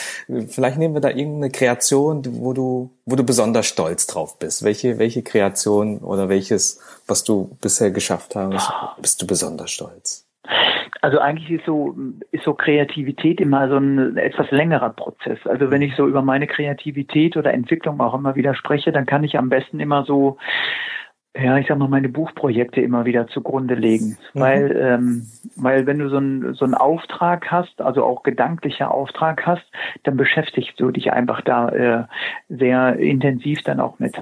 Vielleicht 0.49 0.79
nehmen 0.79 0.95
wir 0.95 1.01
da 1.01 1.11
irgendeine 1.11 1.51
Kreation, 1.51 2.23
wo 2.27 2.53
du, 2.53 2.91
wo 3.05 3.17
du 3.17 3.25
besonders 3.25 3.67
stolz 3.67 4.07
drauf 4.07 4.39
bist. 4.39 4.65
Welche, 4.65 4.99
welche 4.99 5.23
Kreation 5.23 5.99
oder 5.99 6.29
welches, 6.29 6.81
was 7.07 7.25
du 7.25 7.57
bisher 7.61 7.91
geschafft 7.91 8.37
hast, 8.37 8.73
bist 9.01 9.21
du 9.21 9.27
besonders 9.27 9.71
stolz? 9.71 10.25
Also 11.01 11.19
eigentlich 11.19 11.51
ist 11.51 11.67
so, 11.67 11.95
ist 12.33 12.45
so 12.45 12.55
Kreativität 12.55 13.41
immer 13.41 13.69
so 13.69 13.77
ein 13.77 14.17
etwas 14.17 14.51
längerer 14.51 14.91
Prozess. 14.91 15.39
Also 15.45 15.71
wenn 15.71 15.83
ich 15.83 15.95
so 15.95 16.07
über 16.07 16.23
meine 16.23 16.47
Kreativität 16.47 17.37
oder 17.37 17.55
Entwicklung 17.55 18.01
auch 18.01 18.15
immer 18.15 18.35
wieder 18.35 18.55
spreche, 18.55 18.91
dann 18.91 19.07
kann 19.07 19.23
ich 19.23 19.39
am 19.39 19.49
besten 19.49 19.79
immer 19.79 20.05
so 20.05 20.39
ja, 21.37 21.59
ich 21.59 21.69
sag 21.69 21.79
mal, 21.79 21.89
meine 21.89 22.09
Buchprojekte 22.09 22.81
immer 22.81 23.05
wieder 23.05 23.29
zugrunde 23.29 23.75
legen. 23.75 24.17
Mhm. 24.33 24.41
Weil, 24.41 24.77
ähm, 24.77 25.27
weil 25.57 25.87
wenn 25.87 25.99
du 25.99 26.09
so, 26.09 26.19
ein, 26.19 26.55
so 26.55 26.65
einen 26.65 26.75
Auftrag 26.75 27.51
hast, 27.51 27.81
also 27.81 28.05
auch 28.05 28.23
gedanklicher 28.23 28.91
Auftrag 28.91 29.47
hast, 29.47 29.65
dann 30.05 30.17
beschäftigst 30.17 30.81
du 30.81 30.91
dich 30.91 31.13
einfach 31.13 31.41
da 31.43 31.69
äh, 31.69 32.05
sehr 32.49 32.97
intensiv 32.97 33.63
dann 33.63 33.81
auch 33.81 33.99
mit. 33.99 34.21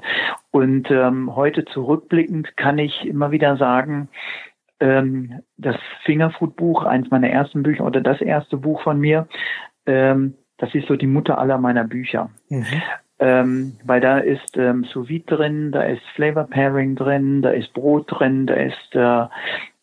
Und 0.51 0.91
ähm, 0.91 1.35
heute 1.35 1.65
zurückblickend 1.65 2.57
kann 2.57 2.79
ich 2.79 3.07
immer 3.07 3.31
wieder 3.31 3.57
sagen, 3.57 4.09
ähm, 4.81 5.41
das 5.57 5.77
Fingerfood-Buch, 6.05 6.85
eins 6.85 7.11
meiner 7.11 7.31
ersten 7.31 7.63
Bücher 7.63 7.85
oder 7.85 8.01
das 8.01 8.21
erste 8.21 8.59
Buch 8.59 8.83
von 8.83 9.01
mir, 9.01 9.27
ähm, 9.87 10.35
das 10.59 10.75
ist 10.75 10.89
so 10.89 10.97
die 10.97 11.07
Mutter 11.07 11.39
aller 11.39 11.59
meiner 11.59 11.85
Bücher. 11.85 12.31
Mhm 12.49 12.67
ähm, 13.19 13.79
weil 13.85 14.01
da 14.01 14.19
ist 14.19 14.57
ähm, 14.57 14.85
Sous 14.85 15.09
Vide 15.09 15.37
drin, 15.37 15.73
da 15.73 15.83
ist 15.83 16.03
Flavor 16.15 16.45
Pairing 16.45 16.97
drin, 16.97 17.43
da 17.43 17.51
ist 17.51 17.73
Brot 17.73 18.05
drin, 18.09 18.47
da 18.47 18.55
ist 18.55 18.95
äh, 18.95 19.27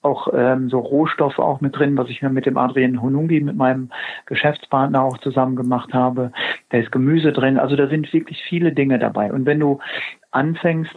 auch 0.04 0.28
ähm, 0.34 0.69
so 0.69 0.80
Rohstoffe 0.80 1.39
auch 1.39 1.62
mit 1.62 1.78
drin, 1.78 1.98
was 1.98 2.10
ich 2.10 2.22
mir 2.22 2.30
mit 2.30 2.46
dem 2.46 2.58
Adrian 2.58 3.02
Honungi, 3.02 3.39
mit 3.39 3.56
meinem 3.56 3.89
Geschäftspartner 4.26 5.02
auch 5.02 5.17
zusammen 5.19 5.56
gemacht 5.56 5.93
habe. 5.93 6.32
Da 6.69 6.78
ist 6.78 6.91
Gemüse 6.91 7.32
drin, 7.32 7.58
also 7.58 7.76
da 7.76 7.88
sind 7.88 8.12
wirklich 8.13 8.43
viele 8.43 8.74
Dinge 8.74 9.00
dabei. 9.00 9.32
Und 9.32 9.46
wenn 9.46 9.60
du 9.60 9.80
anfängst, 10.32 10.96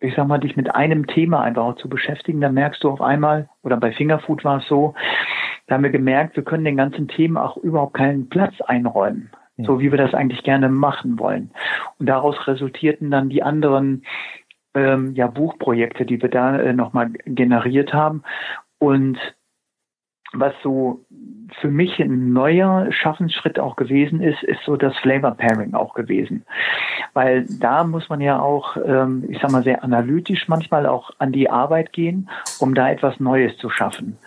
ich 0.00 0.14
sag 0.14 0.26
mal, 0.26 0.38
dich 0.38 0.56
mit 0.56 0.74
einem 0.74 1.06
Thema 1.06 1.42
einfach 1.42 1.64
auch 1.64 1.76
zu 1.76 1.88
beschäftigen, 1.88 2.40
dann 2.40 2.54
merkst 2.54 2.82
du 2.84 2.90
auf 2.90 3.00
einmal, 3.00 3.48
oder 3.62 3.76
bei 3.76 3.92
Fingerfood 3.92 4.44
war 4.44 4.58
es 4.58 4.68
so, 4.68 4.94
da 5.66 5.74
haben 5.74 5.84
wir 5.84 5.90
gemerkt, 5.90 6.36
wir 6.36 6.44
können 6.44 6.64
den 6.64 6.76
ganzen 6.76 7.08
Themen 7.08 7.36
auch 7.36 7.56
überhaupt 7.56 7.94
keinen 7.94 8.28
Platz 8.28 8.60
einräumen 8.60 9.30
so 9.64 9.80
wie 9.80 9.90
wir 9.90 9.98
das 9.98 10.14
eigentlich 10.14 10.42
gerne 10.42 10.68
machen 10.68 11.18
wollen. 11.18 11.50
Und 11.98 12.06
daraus 12.06 12.46
resultierten 12.46 13.10
dann 13.10 13.28
die 13.28 13.42
anderen 13.42 14.04
ähm, 14.74 15.14
ja, 15.14 15.26
Buchprojekte, 15.26 16.06
die 16.06 16.22
wir 16.22 16.28
da 16.28 16.58
äh, 16.58 16.72
nochmal 16.72 17.10
generiert 17.24 17.92
haben. 17.92 18.22
Und 18.78 19.18
was 20.32 20.52
so 20.62 21.04
für 21.60 21.68
mich 21.68 21.98
ein 21.98 22.32
neuer 22.32 22.92
Schaffensschritt 22.92 23.58
auch 23.58 23.76
gewesen 23.76 24.20
ist, 24.20 24.42
ist 24.42 24.60
so 24.64 24.76
das 24.76 24.96
Flavor 24.98 25.32
Pairing 25.32 25.74
auch 25.74 25.94
gewesen. 25.94 26.44
Weil 27.14 27.46
da 27.46 27.84
muss 27.84 28.08
man 28.10 28.20
ja 28.20 28.38
auch, 28.38 28.76
ähm, 28.76 29.24
ich 29.28 29.38
sag 29.40 29.50
mal, 29.50 29.62
sehr 29.62 29.82
analytisch 29.82 30.48
manchmal 30.48 30.86
auch 30.86 31.10
an 31.18 31.32
die 31.32 31.48
Arbeit 31.48 31.92
gehen, 31.92 32.28
um 32.60 32.74
da 32.74 32.90
etwas 32.90 33.18
Neues 33.20 33.56
zu 33.56 33.70
schaffen. 33.70 34.18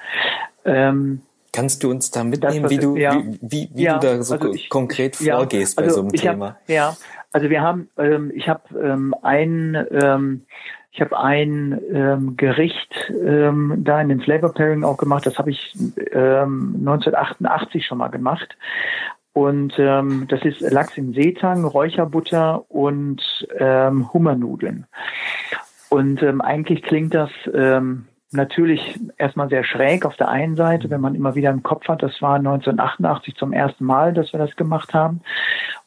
Ähm, 0.65 1.21
Kannst 1.53 1.83
du 1.83 1.89
uns 1.89 2.11
da 2.11 2.23
mitnehmen, 2.23 2.63
das, 2.63 2.71
wie 2.71 2.77
du, 2.77 2.95
ja, 2.95 3.15
wie, 3.15 3.39
wie, 3.41 3.69
wie 3.73 3.83
ja, 3.83 3.99
du 3.99 4.07
da 4.07 4.23
so 4.23 4.35
also 4.35 4.53
ich, 4.53 4.69
konkret 4.69 5.19
ja, 5.19 5.35
vorgehst 5.35 5.75
bei 5.75 5.83
also 5.83 5.95
so 5.95 6.01
einem 6.01 6.13
Thema? 6.13 6.47
Hab, 6.47 6.69
ja, 6.69 6.95
also 7.33 7.49
wir 7.49 7.61
haben, 7.61 7.89
ähm, 7.97 8.31
ich 8.33 8.47
habe 8.47 8.61
ähm, 8.79 9.13
ein, 9.21 9.87
ähm, 9.91 10.45
ich 10.91 11.01
habe 11.01 11.17
ein 11.17 11.79
ähm, 11.93 12.35
Gericht 12.37 12.93
ähm, 13.09 13.75
da 13.77 14.01
in 14.01 14.09
dem 14.09 14.21
Flavor 14.21 14.53
Pairing 14.53 14.83
auch 14.83 14.97
gemacht. 14.97 15.25
Das 15.25 15.37
habe 15.37 15.51
ich 15.51 15.73
ähm, 16.13 16.75
1988 16.79 17.85
schon 17.85 17.97
mal 17.97 18.09
gemacht. 18.09 18.57
Und 19.33 19.73
ähm, 19.77 20.25
das 20.27 20.43
ist 20.43 20.59
Lachs 20.59 20.97
im 20.97 21.13
Seetang, 21.13 21.63
Räucherbutter 21.63 22.69
und 22.69 23.21
ähm, 23.57 24.11
Hummernudeln. 24.13 24.85
Und 25.89 26.21
ähm, 26.21 26.41
eigentlich 26.41 26.83
klingt 26.83 27.13
das 27.13 27.29
ähm, 27.53 28.07
natürlich 28.31 28.99
erstmal 29.17 29.49
sehr 29.49 29.63
schräg 29.63 30.05
auf 30.05 30.15
der 30.15 30.29
einen 30.29 30.55
Seite, 30.55 30.89
wenn 30.89 31.01
man 31.01 31.15
immer 31.15 31.35
wieder 31.35 31.49
im 31.49 31.63
Kopf 31.63 31.87
hat, 31.87 32.01
das 32.01 32.21
war 32.21 32.35
1988 32.35 33.35
zum 33.35 33.53
ersten 33.53 33.85
Mal, 33.85 34.13
dass 34.13 34.31
wir 34.33 34.39
das 34.39 34.55
gemacht 34.55 34.93
haben. 34.93 35.21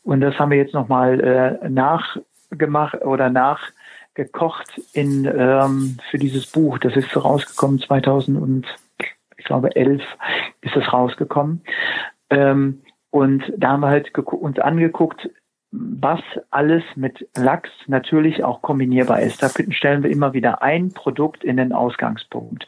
Und 0.02 0.20
das 0.20 0.38
haben 0.38 0.50
wir 0.50 0.58
jetzt 0.58 0.74
nochmal 0.74 1.20
äh, 1.20 1.68
nachgemacht 1.68 3.02
oder 3.02 3.30
nachgekocht 3.30 4.80
in, 4.92 5.24
ähm, 5.24 5.98
für 6.10 6.18
dieses 6.18 6.46
Buch. 6.46 6.78
Das 6.78 6.94
ist 6.96 7.16
rausgekommen 7.16 7.80
2000 7.80 8.40
und 8.40 8.66
ich 9.36 9.44
glaube 9.44 9.74
11 9.74 10.02
ist 10.60 10.76
es 10.76 10.92
rausgekommen. 10.92 11.62
Ähm, 12.30 12.82
und 13.10 13.44
da 13.56 13.68
haben 13.68 13.80
wir 13.80 13.88
halt 13.88 14.16
uns 14.18 14.58
angeguckt, 14.58 15.30
was 15.76 16.20
alles 16.50 16.84
mit 16.94 17.28
Lachs 17.36 17.70
natürlich 17.88 18.44
auch 18.44 18.62
kombinierbar 18.62 19.20
ist. 19.20 19.42
Da 19.42 19.48
stellen 19.48 20.02
wir 20.02 20.10
immer 20.10 20.32
wieder 20.32 20.62
ein 20.62 20.92
Produkt 20.92 21.42
in 21.42 21.56
den 21.56 21.72
Ausgangspunkt 21.72 22.66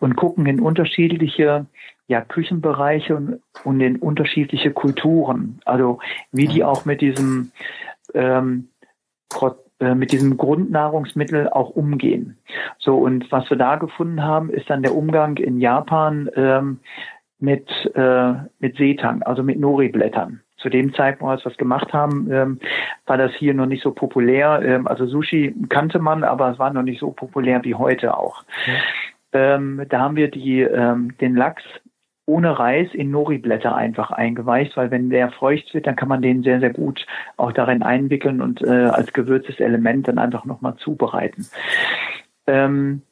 und 0.00 0.16
gucken 0.16 0.46
in 0.46 0.60
unterschiedliche 0.60 1.66
ja, 2.08 2.20
Küchenbereiche 2.22 3.14
und, 3.14 3.40
und 3.62 3.80
in 3.80 3.96
unterschiedliche 3.96 4.72
Kulturen. 4.72 5.60
Also 5.64 6.00
wie 6.32 6.48
die 6.48 6.64
auch 6.64 6.84
mit 6.84 7.00
diesem 7.00 7.52
ähm, 8.14 8.68
äh, 9.78 9.94
mit 9.94 10.10
diesem 10.10 10.36
Grundnahrungsmittel 10.36 11.48
auch 11.50 11.70
umgehen. 11.70 12.38
So 12.78 12.98
und 12.98 13.30
was 13.30 13.48
wir 13.48 13.56
da 13.58 13.76
gefunden 13.76 14.24
haben, 14.24 14.50
ist 14.50 14.68
dann 14.68 14.82
der 14.82 14.96
Umgang 14.96 15.36
in 15.36 15.60
Japan 15.60 16.28
ähm, 16.34 16.80
mit 17.38 17.68
äh, 17.94 18.32
mit 18.58 18.76
Seetang, 18.76 19.22
also 19.22 19.44
mit 19.44 19.60
Nori-Blättern 19.60 20.40
zu 20.60 20.68
dem 20.68 20.94
Zeitpunkt, 20.94 21.32
als 21.32 21.44
wir 21.44 21.52
es 21.52 21.58
gemacht 21.58 21.92
haben, 21.92 22.30
ähm, 22.30 22.60
war 23.06 23.16
das 23.16 23.32
hier 23.32 23.54
noch 23.54 23.66
nicht 23.66 23.82
so 23.82 23.92
populär. 23.92 24.60
Ähm, 24.64 24.86
also 24.86 25.06
Sushi 25.06 25.54
kannte 25.68 25.98
man, 25.98 26.22
aber 26.22 26.52
es 26.52 26.58
war 26.58 26.72
noch 26.72 26.82
nicht 26.82 27.00
so 27.00 27.10
populär 27.10 27.64
wie 27.64 27.74
heute 27.74 28.16
auch. 28.16 28.44
Ja. 28.66 28.74
Ähm, 29.32 29.82
da 29.88 30.00
haben 30.00 30.16
wir 30.16 30.30
die, 30.30 30.60
ähm, 30.60 31.16
den 31.18 31.36
Lachs 31.36 31.62
ohne 32.26 32.58
Reis 32.58 32.88
in 32.92 33.10
Nori-Blätter 33.10 33.74
einfach 33.74 34.12
eingeweicht, 34.12 34.76
weil 34.76 34.90
wenn 34.90 35.10
der 35.10 35.30
feucht 35.32 35.74
wird, 35.74 35.86
dann 35.86 35.96
kann 35.96 36.08
man 36.08 36.22
den 36.22 36.42
sehr, 36.42 36.60
sehr 36.60 36.70
gut 36.70 37.04
auch 37.36 37.52
darin 37.52 37.82
einwickeln 37.82 38.40
und 38.40 38.62
äh, 38.62 38.86
als 38.86 39.12
gewürztes 39.12 39.58
Element 39.58 40.06
dann 40.06 40.18
einfach 40.18 40.44
nochmal 40.44 40.76
zubereiten. 40.76 41.46
Ähm, 42.46 43.02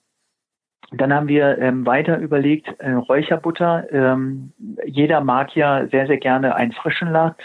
dann 0.93 1.13
haben 1.13 1.29
wir 1.29 1.59
ähm, 1.59 1.85
weiter 1.85 2.19
überlegt, 2.19 2.69
äh, 2.79 2.93
Räucherbutter. 2.93 3.87
Ähm, 3.93 4.53
jeder 4.87 5.21
mag 5.21 5.55
ja 5.55 5.87
sehr, 5.89 6.07
sehr 6.07 6.17
gerne 6.17 6.55
einen 6.55 6.73
frischen 6.73 7.13
Lachs, 7.13 7.45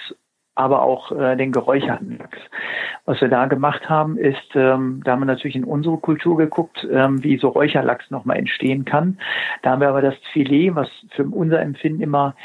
aber 0.56 0.82
auch 0.82 1.12
äh, 1.12 1.36
den 1.36 1.52
geräucherten 1.52 2.18
Lachs. 2.18 2.38
Was 3.06 3.20
wir 3.20 3.28
da 3.28 3.48
gemacht 3.48 3.90
haben, 3.90 4.18
ist, 4.18 4.56
ähm, 4.56 5.02
da 5.04 5.12
haben 5.12 5.20
wir 5.20 5.26
natürlich 5.26 5.58
in 5.58 5.66
unsere 5.66 5.98
Kultur 5.98 6.38
geguckt, 6.38 6.88
ähm, 6.90 7.22
wie 7.24 7.38
so 7.38 7.50
Räucherlachs 7.50 8.10
nochmal 8.12 8.38
entstehen 8.38 8.86
kann. 8.86 9.20
Da 9.62 9.72
haben 9.72 9.82
wir 9.82 9.90
aber 9.90 10.02
das 10.02 10.16
Filet, 10.32 10.76
was 10.76 10.90
für 11.16 11.26
unser 11.26 11.62
Empfinden 11.62 12.02
immer 12.02 12.36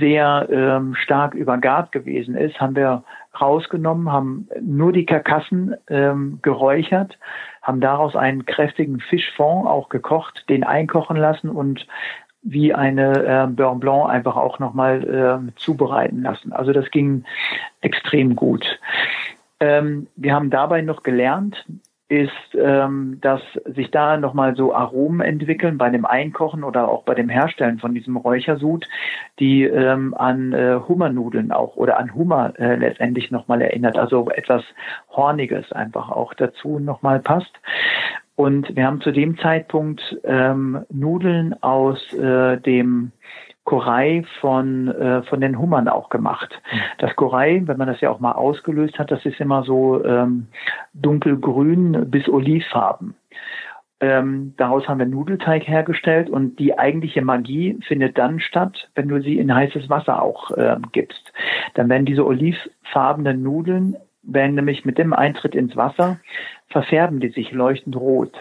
sehr 0.00 0.48
ähm, 0.50 0.94
stark 0.94 1.34
übergart 1.34 1.92
gewesen 1.92 2.34
ist, 2.36 2.58
haben 2.58 2.74
wir 2.74 3.04
rausgenommen, 3.38 4.10
haben 4.10 4.48
nur 4.62 4.92
die 4.92 5.04
Karkassen 5.04 5.74
ähm, 5.88 6.38
geräuchert, 6.40 7.18
haben 7.64 7.80
daraus 7.80 8.14
einen 8.14 8.46
kräftigen 8.46 9.00
Fischfond 9.00 9.66
auch 9.66 9.88
gekocht, 9.88 10.44
den 10.48 10.62
einkochen 10.62 11.16
lassen 11.16 11.48
und 11.48 11.86
wie 12.42 12.74
eine 12.74 13.24
äh, 13.24 13.46
Beurre 13.48 13.76
Blanc 13.76 14.10
einfach 14.10 14.36
auch 14.36 14.58
nochmal 14.58 15.48
äh, 15.48 15.52
zubereiten 15.56 16.22
lassen. 16.22 16.52
Also 16.52 16.72
das 16.72 16.90
ging 16.90 17.24
extrem 17.80 18.36
gut. 18.36 18.78
Ähm, 19.60 20.08
wir 20.16 20.34
haben 20.34 20.50
dabei 20.50 20.82
noch 20.82 21.02
gelernt, 21.02 21.64
ist, 22.08 22.54
ähm, 22.54 23.18
dass 23.22 23.40
sich 23.64 23.90
da 23.90 24.18
nochmal 24.18 24.54
so 24.56 24.74
Aromen 24.74 25.20
entwickeln 25.20 25.78
bei 25.78 25.88
dem 25.88 26.04
Einkochen 26.04 26.62
oder 26.62 26.88
auch 26.88 27.04
bei 27.04 27.14
dem 27.14 27.30
Herstellen 27.30 27.78
von 27.78 27.94
diesem 27.94 28.16
Räuchersud, 28.16 28.86
die 29.38 29.64
ähm, 29.64 30.12
an 30.14 30.52
äh, 30.52 30.78
Hummernudeln 30.86 31.50
auch 31.50 31.76
oder 31.76 31.98
an 31.98 32.14
Hummer 32.14 32.52
äh, 32.58 32.76
letztendlich 32.76 33.30
nochmal 33.30 33.62
erinnert. 33.62 33.96
Also 33.96 34.28
etwas 34.30 34.62
Horniges 35.10 35.72
einfach 35.72 36.10
auch 36.10 36.34
dazu 36.34 36.78
nochmal 36.78 37.20
passt. 37.20 37.52
Und 38.36 38.76
wir 38.76 38.86
haben 38.86 39.00
zu 39.00 39.12
dem 39.12 39.38
Zeitpunkt 39.38 40.18
ähm, 40.24 40.84
Nudeln 40.90 41.54
aus 41.62 42.12
äh, 42.12 42.58
dem 42.58 43.12
Korei 43.64 44.24
von, 44.40 44.88
äh, 44.88 45.22
von 45.22 45.40
den 45.40 45.58
Hummern 45.58 45.88
auch 45.88 46.10
gemacht. 46.10 46.60
Mhm. 46.70 46.78
Das 46.98 47.16
Korei, 47.16 47.62
wenn 47.64 47.78
man 47.78 47.88
das 47.88 48.00
ja 48.00 48.10
auch 48.10 48.20
mal 48.20 48.32
ausgelöst 48.32 48.98
hat, 48.98 49.10
das 49.10 49.24
ist 49.24 49.40
immer 49.40 49.64
so 49.64 50.04
ähm, 50.04 50.48
dunkelgrün 50.92 52.10
bis 52.10 52.28
olivfarben. 52.28 53.14
Ähm, 54.00 54.52
daraus 54.58 54.86
haben 54.86 54.98
wir 54.98 55.06
Nudelteig 55.06 55.66
hergestellt 55.66 56.28
und 56.28 56.58
die 56.58 56.78
eigentliche 56.78 57.22
Magie 57.22 57.78
findet 57.86 58.18
dann 58.18 58.38
statt, 58.38 58.90
wenn 58.94 59.08
du 59.08 59.22
sie 59.22 59.38
in 59.38 59.54
heißes 59.54 59.88
Wasser 59.88 60.20
auch 60.20 60.50
äh, 60.50 60.76
gibst. 60.92 61.32
Dann 61.72 61.88
werden 61.88 62.04
diese 62.04 62.26
olivfarbenen 62.26 63.42
Nudeln, 63.42 63.96
werden 64.22 64.56
nämlich 64.56 64.84
mit 64.84 64.98
dem 64.98 65.14
Eintritt 65.14 65.54
ins 65.54 65.74
Wasser, 65.74 66.18
verfärben 66.68 67.20
die 67.20 67.28
sich 67.28 67.52
leuchtend 67.52 67.96
rot. 67.96 68.32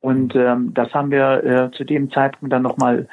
Und 0.00 0.34
ähm, 0.34 0.72
das 0.72 0.94
haben 0.94 1.10
wir 1.10 1.44
äh, 1.44 1.70
zu 1.76 1.84
dem 1.84 2.10
Zeitpunkt 2.10 2.52
dann 2.52 2.62
nochmal 2.62 3.06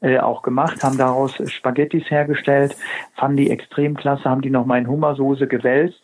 äh, 0.00 0.18
auch 0.18 0.42
gemacht, 0.42 0.82
haben 0.82 0.98
daraus 0.98 1.40
Spaghettis 1.50 2.10
hergestellt, 2.10 2.76
fanden 3.14 3.36
die 3.36 3.50
extrem 3.50 3.96
klasse, 3.96 4.24
haben 4.24 4.42
die 4.42 4.50
nochmal 4.50 4.80
in 4.80 4.88
Hummersoße 4.88 5.46
gewälzt 5.46 6.02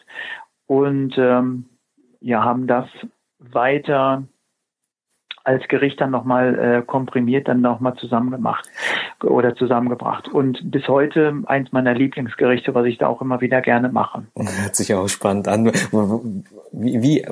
und 0.67 1.19
ähm, 1.19 1.65
ja, 2.21 2.45
haben 2.45 2.69
das 2.69 2.87
weiter 3.39 4.25
als 5.49 5.67
Gericht 5.69 6.01
dann 6.01 6.11
nochmal 6.11 6.59
äh, 6.59 6.83
komprimiert, 6.83 7.49
dann 7.49 7.63
nochmal 7.63 7.95
zusammen 7.95 8.31
gemacht 8.31 8.69
oder 9.23 9.57
zusammengebracht. 9.57 10.29
Und 10.29 10.71
bis 10.71 10.87
heute 10.89 11.43
eins 11.47 11.73
meiner 11.73 11.95
Lieblingsgerichte, 11.95 12.75
was 12.75 12.85
ich 12.87 12.99
da 12.99 13.07
auch 13.09 13.23
immer 13.23 13.41
wieder 13.41 13.63
gerne 13.63 13.89
mache. 13.89 14.27
Hört 14.37 14.77
sich 14.77 14.93
auch 14.95 15.09
spannend 15.09 15.49
an. 15.49 15.73
Wie, 16.73 17.03
wie 17.03 17.27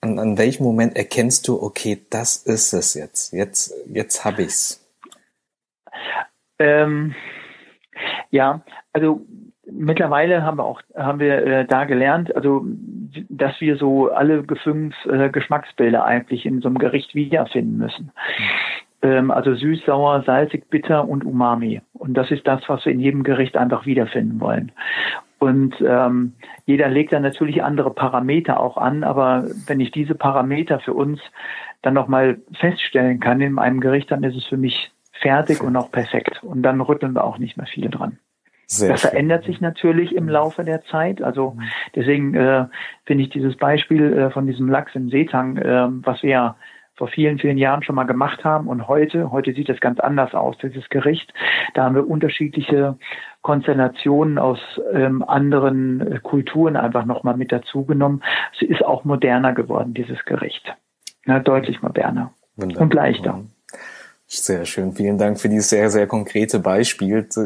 an, 0.00 0.18
an 0.18 0.38
welchem 0.38 0.64
Moment 0.64 0.96
erkennst 0.96 1.46
du, 1.48 1.62
okay, 1.62 1.98
das 2.10 2.36
ist 2.36 2.72
es 2.72 2.94
jetzt, 2.94 3.32
jetzt, 3.32 3.74
jetzt 3.86 4.24
habe 4.24 4.42
ich's? 4.42 4.86
Ähm, 6.58 7.14
ja, 8.30 8.62
also 8.92 9.22
mittlerweile 9.70 10.42
haben 10.42 10.58
wir 10.58 10.64
auch 10.64 10.82
haben 10.96 11.20
wir 11.20 11.46
äh, 11.46 11.64
da 11.66 11.84
gelernt, 11.84 12.34
also 12.34 12.64
dass 13.28 13.60
wir 13.60 13.76
so 13.76 14.10
alle 14.10 14.44
fünf 14.62 14.94
äh, 15.06 15.30
Geschmacksbilder 15.30 16.04
eigentlich 16.04 16.46
in 16.46 16.60
so 16.60 16.68
einem 16.68 16.78
Gericht 16.78 17.14
wiederfinden 17.14 17.78
müssen. 17.78 18.12
Ähm, 19.02 19.30
also 19.30 19.54
süß, 19.54 19.84
sauer, 19.86 20.22
salzig, 20.24 20.68
bitter 20.70 21.08
und 21.08 21.24
umami. 21.24 21.80
Und 21.92 22.14
das 22.14 22.30
ist 22.30 22.46
das, 22.46 22.62
was 22.68 22.84
wir 22.84 22.92
in 22.92 23.00
jedem 23.00 23.22
Gericht 23.22 23.56
einfach 23.56 23.86
wiederfinden 23.86 24.40
wollen. 24.40 24.72
Und 25.40 25.74
ähm, 25.80 26.34
jeder 26.66 26.88
legt 26.90 27.12
dann 27.12 27.22
natürlich 27.22 27.64
andere 27.64 27.90
Parameter 27.90 28.60
auch 28.60 28.76
an, 28.76 29.02
aber 29.02 29.44
wenn 29.66 29.80
ich 29.80 29.90
diese 29.90 30.14
Parameter 30.14 30.80
für 30.80 30.92
uns 30.92 31.18
dann 31.80 31.94
nochmal 31.94 32.42
feststellen 32.52 33.20
kann 33.20 33.40
in 33.40 33.58
einem 33.58 33.80
Gericht, 33.80 34.10
dann 34.10 34.22
ist 34.22 34.36
es 34.36 34.44
für 34.44 34.58
mich 34.58 34.92
fertig 35.12 35.62
und 35.62 35.76
auch 35.76 35.90
perfekt. 35.90 36.42
Und 36.44 36.62
dann 36.62 36.82
rütteln 36.82 37.14
wir 37.14 37.24
auch 37.24 37.38
nicht 37.38 37.56
mehr 37.56 37.66
viel 37.66 37.88
dran. 37.88 38.18
Sehr 38.66 38.90
das 38.90 39.00
verändert 39.00 39.44
schön. 39.44 39.54
sich 39.54 39.60
natürlich 39.62 40.14
im 40.14 40.28
Laufe 40.28 40.62
der 40.62 40.84
Zeit. 40.84 41.22
Also 41.22 41.52
mhm. 41.52 41.62
deswegen 41.94 42.34
äh, 42.34 42.66
finde 43.06 43.24
ich 43.24 43.30
dieses 43.30 43.56
Beispiel 43.56 44.12
äh, 44.12 44.30
von 44.30 44.46
diesem 44.46 44.68
Lachs 44.68 44.94
im 44.94 45.08
Seetang, 45.08 45.56
äh, 45.56 45.88
was 46.04 46.22
wir 46.22 46.30
ja 46.30 46.56
vor 46.94 47.08
vielen, 47.08 47.38
vielen 47.38 47.56
Jahren 47.56 47.82
schon 47.82 47.94
mal 47.94 48.04
gemacht 48.04 48.44
haben. 48.44 48.68
Und 48.68 48.86
heute, 48.86 49.32
heute 49.32 49.54
sieht 49.54 49.70
es 49.70 49.80
ganz 49.80 49.98
anders 50.00 50.34
aus, 50.34 50.58
dieses 50.58 50.86
Gericht. 50.90 51.32
Da 51.72 51.84
haben 51.84 51.94
wir 51.94 52.06
unterschiedliche 52.06 52.98
Konstellationen 53.42 54.38
aus 54.38 54.58
ähm, 54.92 55.22
anderen 55.22 56.00
äh, 56.00 56.18
Kulturen 56.22 56.76
einfach 56.76 57.04
nochmal 57.06 57.36
mit 57.36 57.52
dazugenommen. 57.52 58.22
Es 58.54 58.68
ist 58.68 58.84
auch 58.84 59.04
moderner 59.04 59.54
geworden, 59.54 59.94
dieses 59.94 60.24
Gericht. 60.24 60.74
Ja, 61.26 61.38
deutlich 61.38 61.82
moderner 61.82 62.32
Wunderbar. 62.56 62.82
und 62.82 62.94
leichter. 62.94 63.40
Sehr 64.32 64.64
schön. 64.64 64.92
Vielen 64.92 65.18
Dank 65.18 65.40
für 65.40 65.48
dieses 65.48 65.70
sehr, 65.70 65.90
sehr 65.90 66.06
konkrete 66.06 66.60
Beispiel. 66.60 67.26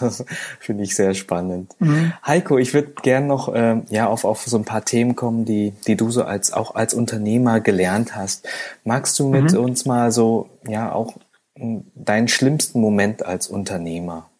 Das 0.00 0.24
finde 0.58 0.82
ich 0.82 0.96
sehr 0.96 1.14
spannend. 1.14 1.70
Mhm. 1.78 2.14
Heiko, 2.26 2.58
ich 2.58 2.74
würde 2.74 2.94
gern 3.02 3.28
noch 3.28 3.52
ähm, 3.54 3.84
ja 3.90 4.08
auf, 4.08 4.24
auf 4.24 4.42
so 4.42 4.56
ein 4.56 4.64
paar 4.64 4.84
Themen 4.84 5.14
kommen, 5.14 5.44
die, 5.44 5.72
die 5.86 5.96
du 5.96 6.10
so 6.10 6.24
als 6.24 6.52
auch 6.52 6.74
als 6.74 6.94
Unternehmer 6.94 7.60
gelernt 7.60 8.16
hast. 8.16 8.48
Magst 8.84 9.18
du 9.20 9.28
mit 9.28 9.52
mhm. 9.52 9.58
uns 9.58 9.86
mal 9.86 10.10
so 10.10 10.48
ja 10.66 10.92
auch 10.92 11.14
deinen 11.54 12.26
schlimmsten 12.26 12.80
Moment 12.80 13.24
als 13.24 13.46
Unternehmer 13.46 14.31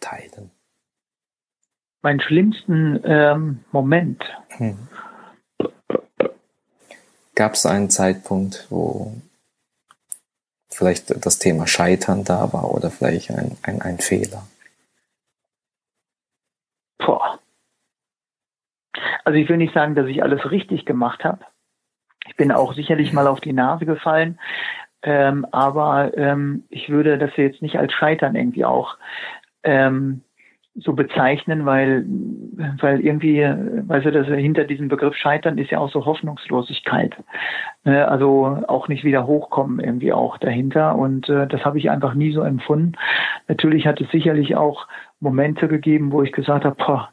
teilen? 0.00 0.50
Mein 2.02 2.20
schlimmsten 2.20 3.00
ähm, 3.04 3.64
Moment. 3.72 4.24
Hm. 4.56 4.88
Gab 7.34 7.54
es 7.54 7.66
einen 7.66 7.90
Zeitpunkt, 7.90 8.66
wo 8.70 9.14
vielleicht 10.68 11.24
das 11.24 11.38
Thema 11.38 11.66
Scheitern 11.66 12.24
da 12.24 12.52
war 12.52 12.72
oder 12.72 12.90
vielleicht 12.90 13.30
ein, 13.30 13.56
ein, 13.62 13.82
ein 13.82 13.98
Fehler? 13.98 14.46
Boah. 16.98 17.38
Also 19.24 19.38
ich 19.38 19.48
will 19.48 19.58
nicht 19.58 19.74
sagen, 19.74 19.94
dass 19.94 20.06
ich 20.06 20.22
alles 20.22 20.50
richtig 20.50 20.86
gemacht 20.86 21.24
habe. 21.24 21.44
Ich 22.26 22.36
bin 22.36 22.52
auch 22.52 22.74
sicherlich 22.74 23.12
mal 23.12 23.26
auf 23.26 23.40
die 23.40 23.52
Nase 23.52 23.86
gefallen. 23.86 24.38
Ähm, 25.02 25.46
aber 25.50 26.16
ähm, 26.16 26.64
ich 26.68 26.90
würde 26.90 27.16
das 27.16 27.30
jetzt 27.36 27.62
nicht 27.62 27.78
als 27.78 27.92
Scheitern 27.92 28.36
irgendwie 28.36 28.64
auch 28.64 28.98
ähm, 29.62 30.22
so 30.76 30.92
bezeichnen, 30.92 31.66
weil, 31.66 32.04
weil 32.80 33.00
irgendwie, 33.00 33.40
weißt 33.40 34.06
du, 34.06 34.12
dass 34.12 34.28
hinter 34.28 34.64
diesem 34.64 34.88
Begriff 34.88 35.16
Scheitern 35.16 35.58
ist 35.58 35.70
ja 35.70 35.78
auch 35.78 35.90
so 35.90 36.06
Hoffnungslosigkeit. 36.06 37.16
Ne, 37.84 38.06
also 38.06 38.62
auch 38.68 38.88
nicht 38.88 39.02
wieder 39.02 39.26
hochkommen 39.26 39.80
irgendwie 39.80 40.12
auch 40.12 40.38
dahinter. 40.38 40.96
Und 40.96 41.28
äh, 41.28 41.46
das 41.48 41.64
habe 41.64 41.78
ich 41.78 41.90
einfach 41.90 42.14
nie 42.14 42.32
so 42.32 42.42
empfunden. 42.42 42.92
Natürlich 43.48 43.86
hat 43.86 44.00
es 44.00 44.10
sicherlich 44.10 44.54
auch 44.56 44.86
Momente 45.18 45.66
gegeben, 45.66 46.12
wo 46.12 46.22
ich 46.22 46.32
gesagt 46.32 46.64
habe, 46.64 46.76
boah, 46.76 47.10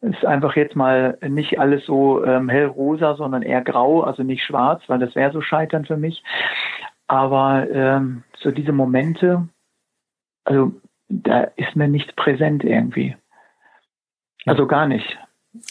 ist 0.00 0.24
einfach 0.24 0.54
jetzt 0.54 0.76
mal 0.76 1.18
nicht 1.26 1.58
alles 1.58 1.84
so 1.86 2.24
ähm, 2.24 2.48
hellrosa, 2.48 3.16
sondern 3.16 3.42
eher 3.42 3.62
grau, 3.62 4.02
also 4.02 4.22
nicht 4.22 4.44
schwarz, 4.44 4.82
weil 4.86 5.00
das 5.00 5.14
wäre 5.16 5.32
so 5.32 5.40
Scheitern 5.40 5.86
für 5.86 5.96
mich. 5.96 6.22
Aber 7.08 7.66
ähm, 7.72 8.22
so 8.36 8.50
diese 8.50 8.72
Momente, 8.72 9.48
also 10.44 10.72
da 11.08 11.42
ist 11.56 11.74
mir 11.74 11.88
nicht 11.88 12.16
präsent 12.16 12.64
irgendwie. 12.64 13.16
Also 14.46 14.66
gar 14.66 14.86
nicht. 14.86 15.18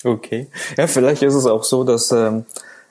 Okay. 0.03 0.47
Ja, 0.77 0.87
vielleicht 0.87 1.21
ist 1.23 1.35
es 1.35 1.45
auch 1.45 1.63
so, 1.63 1.83
dass, 1.83 2.11
ähm, 2.11 2.45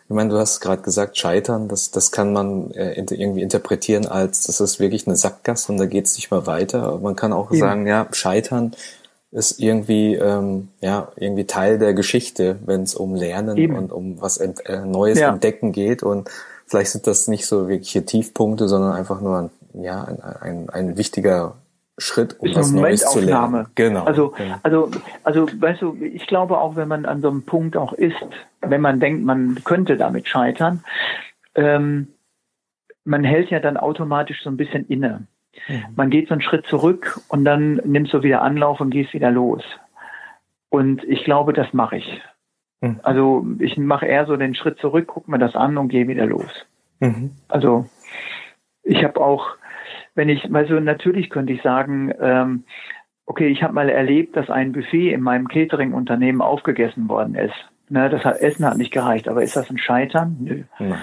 ich 0.09 0.15
meine, 0.15 0.31
du 0.31 0.39
hast 0.39 0.61
gerade 0.61 0.83
gesagt, 0.83 1.19
Scheitern, 1.19 1.69
das, 1.69 1.91
das 1.91 2.13
kann 2.13 2.33
man 2.33 2.71
äh, 2.73 2.93
irgendwie 2.93 3.43
interpretieren 3.43 4.07
als, 4.07 4.43
das 4.45 4.61
ist 4.61 4.79
wirklich 4.79 5.07
eine 5.07 5.17
Sackgasse 5.17 5.73
und 5.73 5.79
da 5.79 5.87
geht 5.87 6.07
es 6.07 6.17
nicht 6.17 6.31
mehr 6.31 6.47
weiter. 6.47 6.85
Aber 6.85 7.01
man 7.01 7.17
kann 7.17 7.33
auch 7.33 7.51
Eben. 7.51 7.61
sagen, 7.61 7.87
ja, 7.87 8.07
Scheitern 8.13 8.75
ist 9.33 9.61
irgendwie, 9.61 10.15
ähm, 10.15 10.69
ja, 10.81 11.09
irgendwie 11.17 11.45
Teil 11.45 11.79
der 11.79 11.93
Geschichte, 11.93 12.59
wenn 12.65 12.83
es 12.83 12.95
um 12.95 13.15
Lernen 13.15 13.57
Eben. 13.57 13.77
und 13.77 13.93
um 13.93 14.21
was 14.21 14.39
ent, 14.39 14.65
äh, 14.67 14.85
Neues 14.87 15.19
ja. 15.19 15.31
entdecken 15.31 15.73
geht. 15.73 16.03
Und 16.03 16.31
vielleicht 16.67 16.93
sind 16.93 17.07
das 17.07 17.29
nicht 17.29 17.47
so 17.47 17.69
wirkliche 17.69 18.05
Tiefpunkte, 18.05 18.69
sondern 18.69 18.93
einfach 18.93 19.21
nur 19.21 19.39
ein, 19.39 19.51
ja, 19.83 20.05
ein, 20.05 20.21
ein, 20.23 20.71
ein 20.71 20.97
wichtiger 20.97 21.57
Schritt, 21.99 22.39
um 22.41 22.55
was 22.55 22.73
Neues 22.73 23.01
zu 23.11 23.21
lernen. 23.21 23.67
Genau. 23.75 24.05
Also, 24.05 24.31
genau. 24.31 24.57
also, 24.63 24.91
also, 25.25 25.49
weißt 25.49 25.83
du, 25.83 25.97
ich 26.01 26.27
glaube 26.27 26.59
auch, 26.59 26.77
wenn 26.77 26.89
man 26.89 27.07
an 27.07 27.23
so 27.23 27.31
einem 27.31 27.43
Punkt 27.43 27.77
auch 27.77 27.93
ist, 27.95 28.17
wenn 28.61 28.81
man 28.81 29.01
denkt, 29.01 29.25
man 29.25 29.63
könnte 29.65 29.97
damit 29.97 30.29
scheitern, 30.29 30.85
ähm, 31.55 32.09
man 33.05 33.25
hält 33.25 33.51
ja 33.51 33.61
dann 33.61 33.77
automatisch 33.77 34.43
so 34.43 34.51
ein 34.51 34.57
bisschen 34.57 34.87
inne. 34.87 35.27
Mhm. 35.69 35.85
Man 35.95 36.11
geht 36.11 36.29
so 36.29 36.35
einen 36.35 36.43
Schritt 36.43 36.67
zurück 36.67 37.21
und 37.29 37.45
dann 37.45 37.77
nimmst 37.85 38.13
du 38.13 38.23
wieder 38.23 38.43
Anlauf 38.43 38.81
und 38.81 38.91
gehst 38.91 39.15
wieder 39.15 39.31
los. 39.31 39.63
Und 40.69 41.03
ich 41.05 41.25
glaube, 41.25 41.53
das 41.53 41.73
mache 41.73 41.97
ich. 41.97 42.23
Mhm. 42.81 43.01
Also 43.03 43.47
ich 43.59 43.79
mache 43.79 44.07
eher 44.07 44.27
so 44.27 44.37
den 44.37 44.55
Schritt 44.55 44.79
zurück, 44.79 45.07
gucke 45.07 45.31
mir 45.31 45.39
das 45.39 45.55
an 45.55 45.79
und 45.79 45.89
gehe 45.89 46.09
wieder 46.09 46.27
los. 46.27 46.51
Mhm. 47.01 47.31
Also 47.49 47.87
ich 48.83 49.03
habe 49.03 49.21
auch 49.21 49.57
wenn 50.17 50.29
ich, 50.29 50.53
also 50.53 50.81
natürlich 50.81 51.31
könnte 51.31 51.53
ich 51.53 51.63
sagen, 51.63 52.13
ähm, 52.21 52.65
okay, 53.27 53.49
ich 53.49 53.63
habe 53.63 53.75
mal 53.75 53.89
erlebt, 53.89 54.37
dass 54.37 54.51
ein 54.51 54.73
Buffet 54.73 55.13
in 55.13 55.21
meinem 55.21 55.47
Catering-Unternehmen 55.47 56.41
aufgegessen 56.41 57.09
worden 57.09 57.35
ist. 57.35 57.55
Ne, 57.89 58.11
das 58.11 58.25
hat, 58.25 58.41
Essen 58.41 58.67
hat 58.67 58.79
nicht 58.79 58.93
gereicht, 58.93 59.29
aber 59.29 59.43
ist 59.43 59.55
das 59.55 59.71
ein 59.71 59.79
Scheitern? 59.79 60.37
Nö. 60.41 60.63
Nein. 60.81 60.99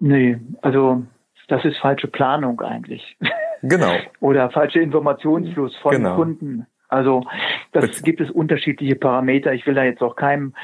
Nö, 0.00 0.36
also 0.60 1.04
das 1.46 1.64
ist 1.64 1.78
falsche 1.78 2.08
Planung 2.08 2.60
eigentlich. 2.60 3.16
Genau. 3.62 3.92
Oder 4.20 4.50
falsche 4.50 4.80
Informationsfluss 4.80 5.76
von 5.76 5.92
genau. 5.92 6.16
Kunden. 6.16 6.66
Also 6.88 7.24
das 7.72 7.86
Bitte. 7.86 8.02
gibt 8.02 8.20
es 8.20 8.30
unterschiedliche 8.30 8.96
Parameter. 8.96 9.52
Ich 9.52 9.66
will 9.66 9.74
da 9.74 9.84
jetzt 9.84 10.02
auch 10.02 10.16
keinem 10.16 10.54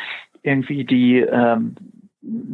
irgendwie 0.43 0.85
die 0.85 1.21
ähm, 1.21 1.77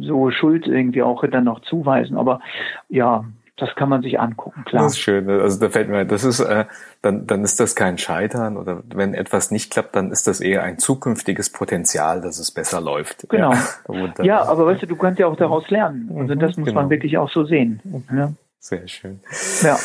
so 0.01 0.31
Schuld 0.31 0.67
irgendwie 0.67 1.01
auch 1.01 1.25
dann 1.27 1.45
noch 1.45 1.61
zuweisen. 1.61 2.17
Aber 2.17 2.41
ja, 2.89 3.25
das 3.61 3.75
kann 3.75 3.89
man 3.89 4.01
sich 4.01 4.19
angucken, 4.19 4.63
klar. 4.65 4.83
Das 4.83 4.93
ist 4.93 4.99
schön. 4.99 5.29
Also 5.29 5.59
da 5.59 5.69
fällt 5.69 5.87
mir, 5.87 6.03
das 6.03 6.23
ist, 6.23 6.39
äh, 6.39 6.65
dann, 7.03 7.27
dann 7.27 7.43
ist 7.43 7.59
das 7.59 7.75
kein 7.75 7.99
Scheitern 7.99 8.57
oder 8.57 8.81
wenn 8.85 9.13
etwas 9.13 9.51
nicht 9.51 9.71
klappt, 9.71 9.95
dann 9.95 10.11
ist 10.11 10.25
das 10.25 10.41
eher 10.41 10.63
ein 10.63 10.79
zukünftiges 10.79 11.51
Potenzial, 11.51 12.21
dass 12.21 12.39
es 12.39 12.51
besser 12.51 12.81
läuft. 12.81 13.29
Genau. 13.29 13.53
Ja, 13.91 14.23
ja 14.23 14.41
aber 14.43 14.65
weißt 14.65 14.83
du, 14.83 14.87
du 14.87 14.95
kannst 14.95 15.19
ja 15.19 15.27
auch 15.27 15.35
daraus 15.35 15.69
lernen. 15.69 16.09
Also 16.17 16.35
das 16.35 16.57
muss 16.57 16.69
genau. 16.69 16.81
man 16.81 16.89
wirklich 16.89 17.17
auch 17.17 17.29
so 17.29 17.43
sehen. 17.43 17.81
Ja. 18.13 18.33
Sehr 18.59 18.87
schön. 18.87 19.19
Ja. 19.61 19.77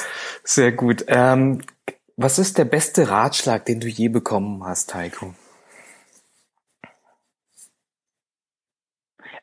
Sehr 0.44 0.72
gut. 0.72 1.04
Ähm, 1.08 1.60
was 2.16 2.38
ist 2.38 2.56
der 2.56 2.64
beste 2.64 3.10
Ratschlag, 3.10 3.64
den 3.64 3.80
du 3.80 3.88
je 3.88 4.08
bekommen 4.08 4.64
hast, 4.64 4.94
Heiko? 4.94 5.34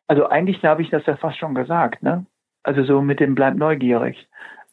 Also 0.07 0.27
eigentlich 0.27 0.63
habe 0.63 0.81
ich 0.81 0.89
das 0.89 1.05
ja 1.05 1.17
fast 1.17 1.37
schon 1.37 1.55
gesagt, 1.55 2.03
ne? 2.03 2.25
Also 2.63 2.85
so 2.85 3.01
mit 3.01 3.19
dem 3.19 3.35
bleib 3.35 3.55
neugierig. 3.55 4.27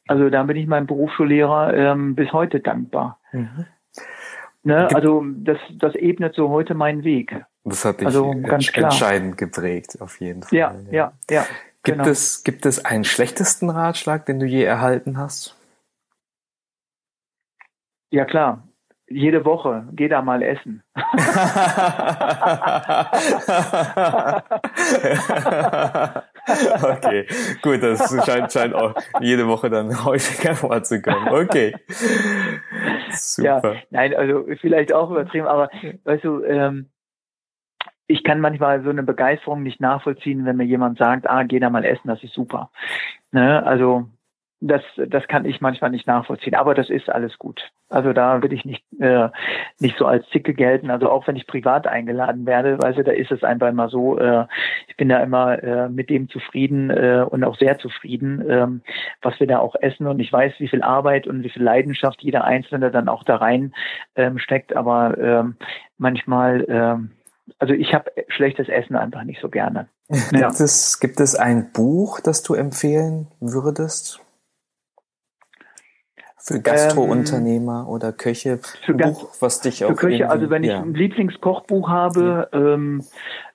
Also 0.06 0.30
da 0.30 0.42
bin 0.44 0.56
ich 0.56 0.66
meinem 0.66 0.86
Berufsschullehrer 0.86 1.74
ähm, 1.74 2.14
bis 2.14 2.32
heute 2.32 2.60
dankbar. 2.60 3.18
Mhm. 3.32 3.66
Ne, 4.62 4.88
also 4.94 5.24
das, 5.36 5.58
das 5.78 5.94
ebnet 5.94 6.34
so 6.34 6.50
heute 6.50 6.74
meinen 6.74 7.04
Weg. 7.04 7.44
Das 7.64 7.84
hat 7.84 8.00
dich 8.00 8.06
also 8.06 8.34
ganz 8.42 8.70
entscheidend 8.74 9.38
geprägt, 9.38 10.00
auf 10.00 10.20
jeden 10.20 10.42
Fall. 10.42 10.58
Ja, 10.58 10.74
ja, 10.90 11.12
ja. 11.30 11.46
Gibt 11.82 11.98
genau. 11.98 12.10
es, 12.10 12.44
gibt 12.44 12.66
es 12.66 12.84
einen 12.84 13.04
schlechtesten 13.04 13.70
Ratschlag, 13.70 14.26
den 14.26 14.38
du 14.38 14.46
je 14.46 14.64
erhalten 14.64 15.16
hast? 15.16 15.56
Ja 18.10 18.24
klar, 18.24 18.68
jede 19.08 19.44
Woche, 19.44 19.88
geh 19.92 20.08
da 20.08 20.20
mal 20.20 20.42
essen. 20.42 20.82
okay, 26.82 27.26
gut, 27.62 27.82
das 27.82 28.14
scheint, 28.24 28.52
scheint 28.52 28.74
auch 28.74 28.94
jede 29.20 29.46
Woche 29.46 29.70
dann 29.70 30.04
häufiger 30.04 30.54
vorzukommen. 30.54 31.28
Okay. 31.28 31.74
Super. 33.10 33.74
Ja, 33.74 33.80
nein, 33.90 34.14
also 34.14 34.46
vielleicht 34.60 34.92
auch 34.92 35.10
übertrieben, 35.10 35.46
aber 35.46 35.70
weißt 36.04 36.24
du, 36.24 36.44
ähm, 36.44 36.90
ich 38.06 38.24
kann 38.24 38.40
manchmal 38.40 38.82
so 38.82 38.90
eine 38.90 39.04
Begeisterung 39.04 39.62
nicht 39.62 39.80
nachvollziehen, 39.80 40.44
wenn 40.44 40.56
mir 40.56 40.64
jemand 40.64 40.98
sagt, 40.98 41.28
ah, 41.28 41.44
geh 41.44 41.60
da 41.60 41.70
mal 41.70 41.84
essen, 41.84 42.08
das 42.08 42.22
ist 42.24 42.34
super. 42.34 42.70
Ne? 43.30 43.64
Also 43.64 44.08
das, 44.60 44.82
das 44.96 45.26
kann 45.26 45.46
ich 45.46 45.62
manchmal 45.62 45.90
nicht 45.90 46.06
nachvollziehen. 46.06 46.54
Aber 46.54 46.74
das 46.74 46.90
ist 46.90 47.08
alles 47.08 47.38
gut. 47.38 47.70
Also 47.88 48.12
da 48.12 48.42
will 48.42 48.52
ich 48.52 48.64
nicht, 48.66 48.84
äh, 49.00 49.28
nicht 49.78 49.96
so 49.96 50.04
als 50.06 50.28
Zicke 50.28 50.52
gelten. 50.52 50.90
Also 50.90 51.10
auch 51.10 51.26
wenn 51.26 51.36
ich 51.36 51.46
privat 51.46 51.86
eingeladen 51.86 52.44
werde, 52.46 52.78
weißt 52.78 52.98
da 52.98 53.12
ist 53.12 53.32
es 53.32 53.42
einfach 53.42 53.68
immer 53.68 53.88
so, 53.88 54.18
äh, 54.18 54.44
ich 54.86 54.96
bin 54.96 55.08
da 55.08 55.22
immer 55.22 55.62
äh, 55.62 55.88
mit 55.88 56.10
dem 56.10 56.28
zufrieden 56.28 56.90
äh, 56.90 57.24
und 57.28 57.42
auch 57.42 57.56
sehr 57.56 57.78
zufrieden, 57.78 58.44
ähm, 58.48 58.82
was 59.22 59.40
wir 59.40 59.46
da 59.46 59.58
auch 59.60 59.76
essen. 59.80 60.06
Und 60.06 60.20
ich 60.20 60.30
weiß, 60.30 60.52
wie 60.58 60.68
viel 60.68 60.82
Arbeit 60.82 61.26
und 61.26 61.42
wie 61.42 61.50
viel 61.50 61.62
Leidenschaft 61.62 62.22
jeder 62.22 62.44
Einzelne 62.44 62.90
dann 62.90 63.08
auch 63.08 63.24
da 63.24 63.36
rein 63.36 63.72
ähm, 64.14 64.38
steckt. 64.38 64.76
Aber 64.76 65.16
ähm, 65.18 65.56
manchmal, 65.96 66.66
ähm, 66.68 67.12
also 67.58 67.72
ich 67.72 67.94
habe 67.94 68.10
schlechtes 68.28 68.68
Essen 68.68 68.94
einfach 68.94 69.24
nicht 69.24 69.40
so 69.40 69.48
gerne. 69.48 69.88
Gibt, 70.30 70.60
es, 70.60 71.00
gibt 71.00 71.20
es 71.20 71.34
ein 71.34 71.72
Buch, 71.72 72.20
das 72.20 72.42
du 72.42 72.54
empfehlen 72.54 73.28
würdest? 73.40 74.20
Für 76.42 76.60
Gastrounternehmer 76.60 77.84
ähm, 77.86 77.92
oder 77.92 78.12
Köche, 78.12 78.58
für 78.84 78.94
Buch, 78.94 79.30
was 79.40 79.60
dich 79.60 79.84
auch 79.84 79.90
Für 79.90 79.96
Köche, 79.96 80.30
also 80.30 80.48
wenn 80.48 80.64
ich 80.64 80.70
ja. 80.70 80.80
ein 80.80 80.94
Lieblingskochbuch 80.94 81.88
habe, 81.88 82.48
ja. 82.52 82.58
ähm, 82.58 83.02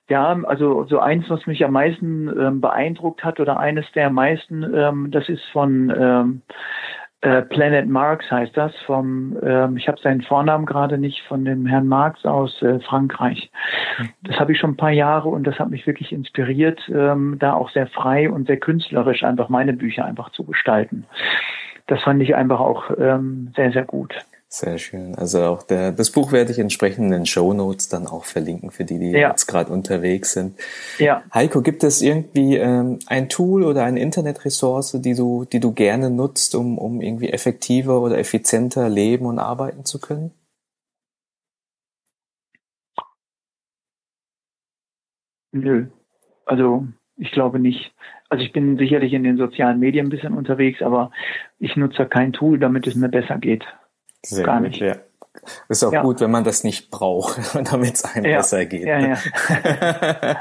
ja, 0.08 0.38
also 0.44 0.84
so 0.84 1.00
eins, 1.00 1.28
was 1.28 1.46
mich 1.46 1.64
am 1.64 1.72
meisten 1.72 2.28
ähm, 2.28 2.60
beeindruckt 2.60 3.24
hat 3.24 3.40
oder 3.40 3.58
eines 3.58 3.90
der 3.92 4.10
meisten, 4.10 4.62
ähm, 4.72 5.10
das 5.10 5.28
ist 5.28 5.42
von 5.52 5.92
ähm, 5.98 6.42
äh, 7.22 7.42
Planet 7.42 7.88
Marx 7.88 8.30
heißt 8.30 8.56
das, 8.56 8.72
vom, 8.84 9.36
ähm, 9.42 9.76
ich 9.76 9.88
habe 9.88 10.00
seinen 10.00 10.22
Vornamen 10.22 10.64
gerade 10.64 10.96
nicht, 10.96 11.22
von 11.26 11.44
dem 11.44 11.66
Herrn 11.66 11.88
Marx 11.88 12.24
aus 12.24 12.62
äh, 12.62 12.78
Frankreich. 12.80 13.50
Das 14.22 14.38
habe 14.38 14.52
ich 14.52 14.60
schon 14.60 14.72
ein 14.72 14.76
paar 14.76 14.92
Jahre 14.92 15.28
und 15.28 15.44
das 15.44 15.58
hat 15.58 15.70
mich 15.70 15.86
wirklich 15.88 16.12
inspiriert, 16.12 16.80
ähm, 16.88 17.36
da 17.40 17.54
auch 17.54 17.70
sehr 17.70 17.88
frei 17.88 18.30
und 18.30 18.46
sehr 18.46 18.58
künstlerisch 18.58 19.24
einfach 19.24 19.48
meine 19.48 19.72
Bücher 19.72 20.04
einfach 20.04 20.30
zu 20.30 20.44
gestalten 20.44 21.04
das 21.86 22.02
fand 22.02 22.22
ich 22.22 22.34
einfach 22.34 22.60
auch 22.60 22.90
ähm, 22.98 23.52
sehr, 23.56 23.72
sehr 23.72 23.84
gut. 23.84 24.14
Sehr 24.48 24.78
schön. 24.78 25.16
Also 25.16 25.42
auch 25.42 25.62
der, 25.64 25.90
das 25.90 26.10
Buch 26.10 26.30
werde 26.30 26.52
ich 26.52 26.58
entsprechend 26.58 27.06
in 27.06 27.10
den 27.10 27.26
Show 27.26 27.52
Notes 27.52 27.88
dann 27.88 28.06
auch 28.06 28.24
verlinken 28.24 28.70
für 28.70 28.84
die, 28.84 28.98
die 28.98 29.10
ja. 29.10 29.30
jetzt 29.30 29.46
gerade 29.46 29.72
unterwegs 29.72 30.32
sind. 30.32 30.58
Ja. 30.98 31.22
Heiko, 31.34 31.62
gibt 31.62 31.82
es 31.82 32.00
irgendwie 32.00 32.56
ähm, 32.56 33.00
ein 33.06 33.28
Tool 33.28 33.64
oder 33.64 33.84
eine 33.84 34.00
Internetressource, 34.00 35.00
die 35.00 35.14
du, 35.14 35.44
die 35.44 35.58
du 35.58 35.72
gerne 35.72 36.10
nutzt, 36.10 36.54
um, 36.54 36.78
um 36.78 37.00
irgendwie 37.00 37.30
effektiver 37.30 38.00
oder 38.00 38.18
effizienter 38.18 38.88
leben 38.88 39.26
und 39.26 39.40
arbeiten 39.40 39.84
zu 39.84 40.00
können? 40.00 40.32
Nö. 45.52 45.86
Also 46.44 46.86
ich 47.16 47.32
glaube 47.32 47.58
nicht. 47.58 47.92
Also 48.28 48.44
ich 48.44 48.52
bin 48.52 48.76
sicherlich 48.76 49.12
in 49.12 49.24
den 49.24 49.36
sozialen 49.36 49.78
Medien 49.78 50.06
ein 50.06 50.10
bisschen 50.10 50.34
unterwegs, 50.34 50.82
aber 50.82 51.10
ich 51.58 51.76
nutze 51.76 52.06
kein 52.06 52.32
Tool, 52.32 52.58
damit 52.58 52.86
es 52.86 52.94
mir 52.94 53.08
besser 53.08 53.38
geht. 53.38 53.64
Sehr 54.22 54.44
Gar 54.44 54.60
gut, 54.60 54.68
nicht. 54.68 54.80
Ja. 54.80 54.96
Ist 55.68 55.84
auch 55.84 55.92
ja. 55.92 56.02
gut, 56.02 56.20
wenn 56.20 56.30
man 56.30 56.44
das 56.44 56.64
nicht 56.64 56.90
braucht, 56.90 57.38
damit 57.70 57.94
es 57.94 58.04
einem 58.04 58.26
ja. 58.26 58.38
besser 58.38 58.64
geht. 58.64 58.86
Ja, 58.86 58.98
ja. 58.98 59.16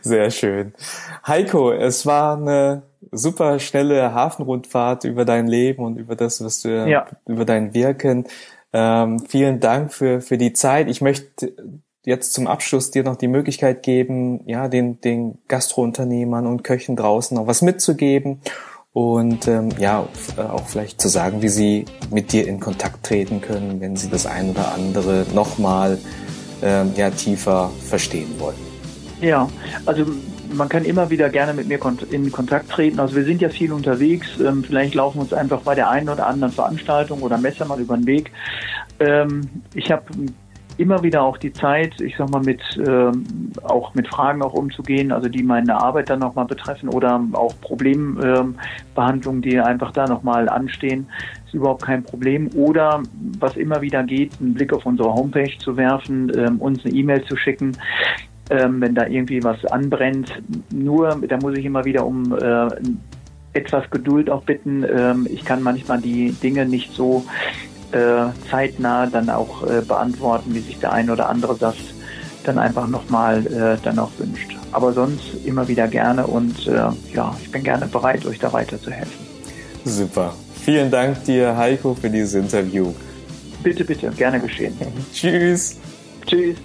Sehr 0.00 0.30
schön. 0.30 0.74
Heiko, 1.26 1.72
es 1.72 2.06
war 2.06 2.36
eine 2.36 2.82
super 3.10 3.58
schnelle 3.58 4.14
Hafenrundfahrt 4.14 5.04
über 5.04 5.24
dein 5.24 5.46
Leben 5.46 5.84
und 5.84 5.96
über 5.96 6.16
das, 6.16 6.44
was 6.44 6.60
du 6.62 6.68
ja. 6.88 7.06
über 7.26 7.44
dein 7.44 7.74
Wirken. 7.74 8.26
Ähm, 8.72 9.20
vielen 9.20 9.60
Dank 9.60 9.92
für, 9.92 10.20
für 10.20 10.36
die 10.36 10.52
Zeit. 10.52 10.88
Ich 10.88 11.00
möchte 11.00 11.54
jetzt 12.04 12.34
zum 12.34 12.46
Abschluss 12.46 12.90
dir 12.90 13.02
noch 13.02 13.16
die 13.16 13.28
Möglichkeit 13.28 13.82
geben, 13.82 14.40
ja, 14.46 14.68
den, 14.68 15.00
den 15.00 15.38
Gastrounternehmern 15.48 16.46
und 16.46 16.64
Köchen 16.64 16.96
draußen 16.96 17.36
noch 17.36 17.46
was 17.46 17.62
mitzugeben 17.62 18.40
und 18.92 19.48
ähm, 19.48 19.70
ja, 19.78 20.06
äh, 20.36 20.40
auch 20.40 20.66
vielleicht 20.68 21.00
zu 21.00 21.08
sagen, 21.08 21.42
wie 21.42 21.48
sie 21.48 21.84
mit 22.10 22.32
dir 22.32 22.46
in 22.46 22.60
Kontakt 22.60 23.04
treten 23.04 23.40
können, 23.40 23.80
wenn 23.80 23.96
sie 23.96 24.08
das 24.08 24.24
ein 24.24 24.50
oder 24.50 24.72
andere 24.72 25.26
nochmal 25.34 25.98
ähm, 26.62 26.92
ja, 26.96 27.10
tiefer 27.10 27.70
verstehen 27.88 28.38
wollen. 28.38 28.56
Ja, 29.20 29.48
also 29.84 30.06
man 30.52 30.68
kann 30.68 30.84
immer 30.84 31.10
wieder 31.10 31.28
gerne 31.28 31.54
mit 31.54 31.66
mir 31.66 31.80
in 32.10 32.30
Kontakt 32.30 32.70
treten. 32.70 33.00
Also 33.00 33.16
wir 33.16 33.24
sind 33.24 33.40
ja 33.40 33.48
viel 33.48 33.72
unterwegs. 33.72 34.28
Ähm, 34.38 34.62
vielleicht 34.62 34.94
laufen 34.94 35.18
wir 35.18 35.22
uns 35.22 35.32
einfach 35.32 35.62
bei 35.62 35.74
der 35.74 35.90
einen 35.90 36.08
oder 36.08 36.26
anderen 36.26 36.52
Veranstaltung 36.52 37.22
oder 37.22 37.38
Messe 37.38 37.64
mal 37.64 37.80
über 37.80 37.96
den 37.96 38.06
Weg. 38.06 38.30
Ähm, 39.00 39.48
ich 39.74 39.90
habe 39.90 40.04
immer 40.76 41.02
wieder 41.02 41.22
auch 41.22 41.36
die 41.36 41.52
Zeit, 41.52 42.00
ich 42.00 42.16
sag 42.16 42.30
mal, 42.30 42.42
mit 42.42 42.60
ähm, 42.86 43.24
auch 43.62 43.94
mit 43.94 44.08
Fragen 44.08 44.42
auch 44.42 44.54
umzugehen, 44.54 45.12
also 45.12 45.28
die 45.28 45.42
meine 45.42 45.80
Arbeit 45.80 46.10
dann 46.10 46.20
nochmal 46.20 46.46
betreffen 46.46 46.88
oder 46.88 47.22
auch 47.32 47.54
Problembehandlungen, 47.60 49.42
ähm, 49.42 49.50
die 49.50 49.60
einfach 49.60 49.92
da 49.92 50.06
nochmal 50.06 50.48
anstehen, 50.48 51.06
ist 51.46 51.54
überhaupt 51.54 51.82
kein 51.82 52.02
Problem. 52.02 52.50
Oder 52.54 53.02
was 53.38 53.56
immer 53.56 53.80
wieder 53.80 54.02
geht, 54.02 54.32
einen 54.40 54.54
Blick 54.54 54.72
auf 54.72 54.86
unsere 54.86 55.14
Homepage 55.14 55.56
zu 55.58 55.76
werfen, 55.76 56.32
ähm, 56.36 56.58
uns 56.58 56.84
eine 56.84 56.94
E-Mail 56.94 57.24
zu 57.24 57.36
schicken. 57.36 57.76
Ähm, 58.50 58.80
wenn 58.80 58.94
da 58.94 59.06
irgendwie 59.06 59.42
was 59.42 59.64
anbrennt, 59.66 60.42
nur, 60.70 61.18
da 61.26 61.38
muss 61.38 61.56
ich 61.56 61.64
immer 61.64 61.84
wieder 61.86 62.04
um 62.04 62.36
äh, 62.36 62.68
etwas 63.54 63.88
Geduld 63.90 64.28
auch 64.28 64.42
bitten. 64.42 64.84
Ähm, 64.84 65.26
ich 65.30 65.44
kann 65.44 65.62
manchmal 65.62 66.00
die 66.00 66.32
Dinge 66.32 66.66
nicht 66.66 66.92
so 66.92 67.24
äh, 67.94 68.26
zeitnah 68.50 69.06
dann 69.06 69.30
auch 69.30 69.62
äh, 69.66 69.80
beantworten, 69.80 70.54
wie 70.54 70.60
sich 70.60 70.78
der 70.78 70.92
ein 70.92 71.10
oder 71.10 71.28
andere 71.28 71.56
das 71.58 71.76
dann 72.44 72.58
einfach 72.58 72.86
nochmal 72.86 73.46
äh, 73.46 73.82
dann 73.82 73.98
auch 73.98 74.10
wünscht. 74.18 74.56
Aber 74.72 74.92
sonst 74.92 75.34
immer 75.44 75.68
wieder 75.68 75.88
gerne 75.88 76.26
und 76.26 76.66
äh, 76.66 76.88
ja, 77.14 77.36
ich 77.42 77.50
bin 77.50 77.62
gerne 77.62 77.86
bereit, 77.86 78.26
euch 78.26 78.38
da 78.38 78.52
weiterzuhelfen. 78.52 79.12
Super. 79.84 80.34
Vielen 80.64 80.90
Dank 80.90 81.24
dir, 81.24 81.56
Heiko, 81.56 81.94
für 81.94 82.10
dieses 82.10 82.34
Interview. 82.34 82.92
Bitte, 83.62 83.84
bitte, 83.84 84.10
gerne 84.10 84.40
geschehen. 84.40 84.76
Tschüss. 85.12 85.76
Tschüss. 86.26 86.56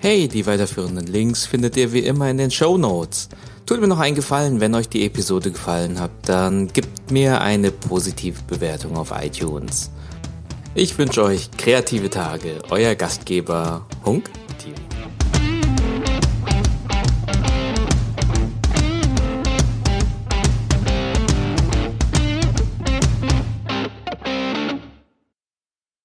Hey, 0.00 0.28
die 0.28 0.46
weiterführenden 0.46 1.06
Links 1.06 1.46
findet 1.46 1.76
ihr 1.76 1.92
wie 1.92 1.98
immer 1.98 2.30
in 2.30 2.38
den 2.38 2.52
Show 2.52 2.78
Notes. 2.78 3.28
Tut 3.66 3.80
mir 3.80 3.88
noch 3.88 3.98
einen 3.98 4.14
Gefallen, 4.14 4.60
wenn 4.60 4.76
euch 4.76 4.88
die 4.88 5.04
Episode 5.04 5.50
gefallen 5.50 5.98
hat, 5.98 6.12
dann 6.26 6.68
gebt 6.68 7.10
mir 7.10 7.40
eine 7.40 7.72
positive 7.72 8.40
Bewertung 8.46 8.96
auf 8.96 9.12
iTunes. 9.12 9.90
Ich 10.76 10.96
wünsche 10.98 11.24
euch 11.24 11.50
kreative 11.50 12.08
Tage, 12.08 12.60
euer 12.70 12.94
Gastgeber 12.94 13.84
Hunk. 14.04 14.30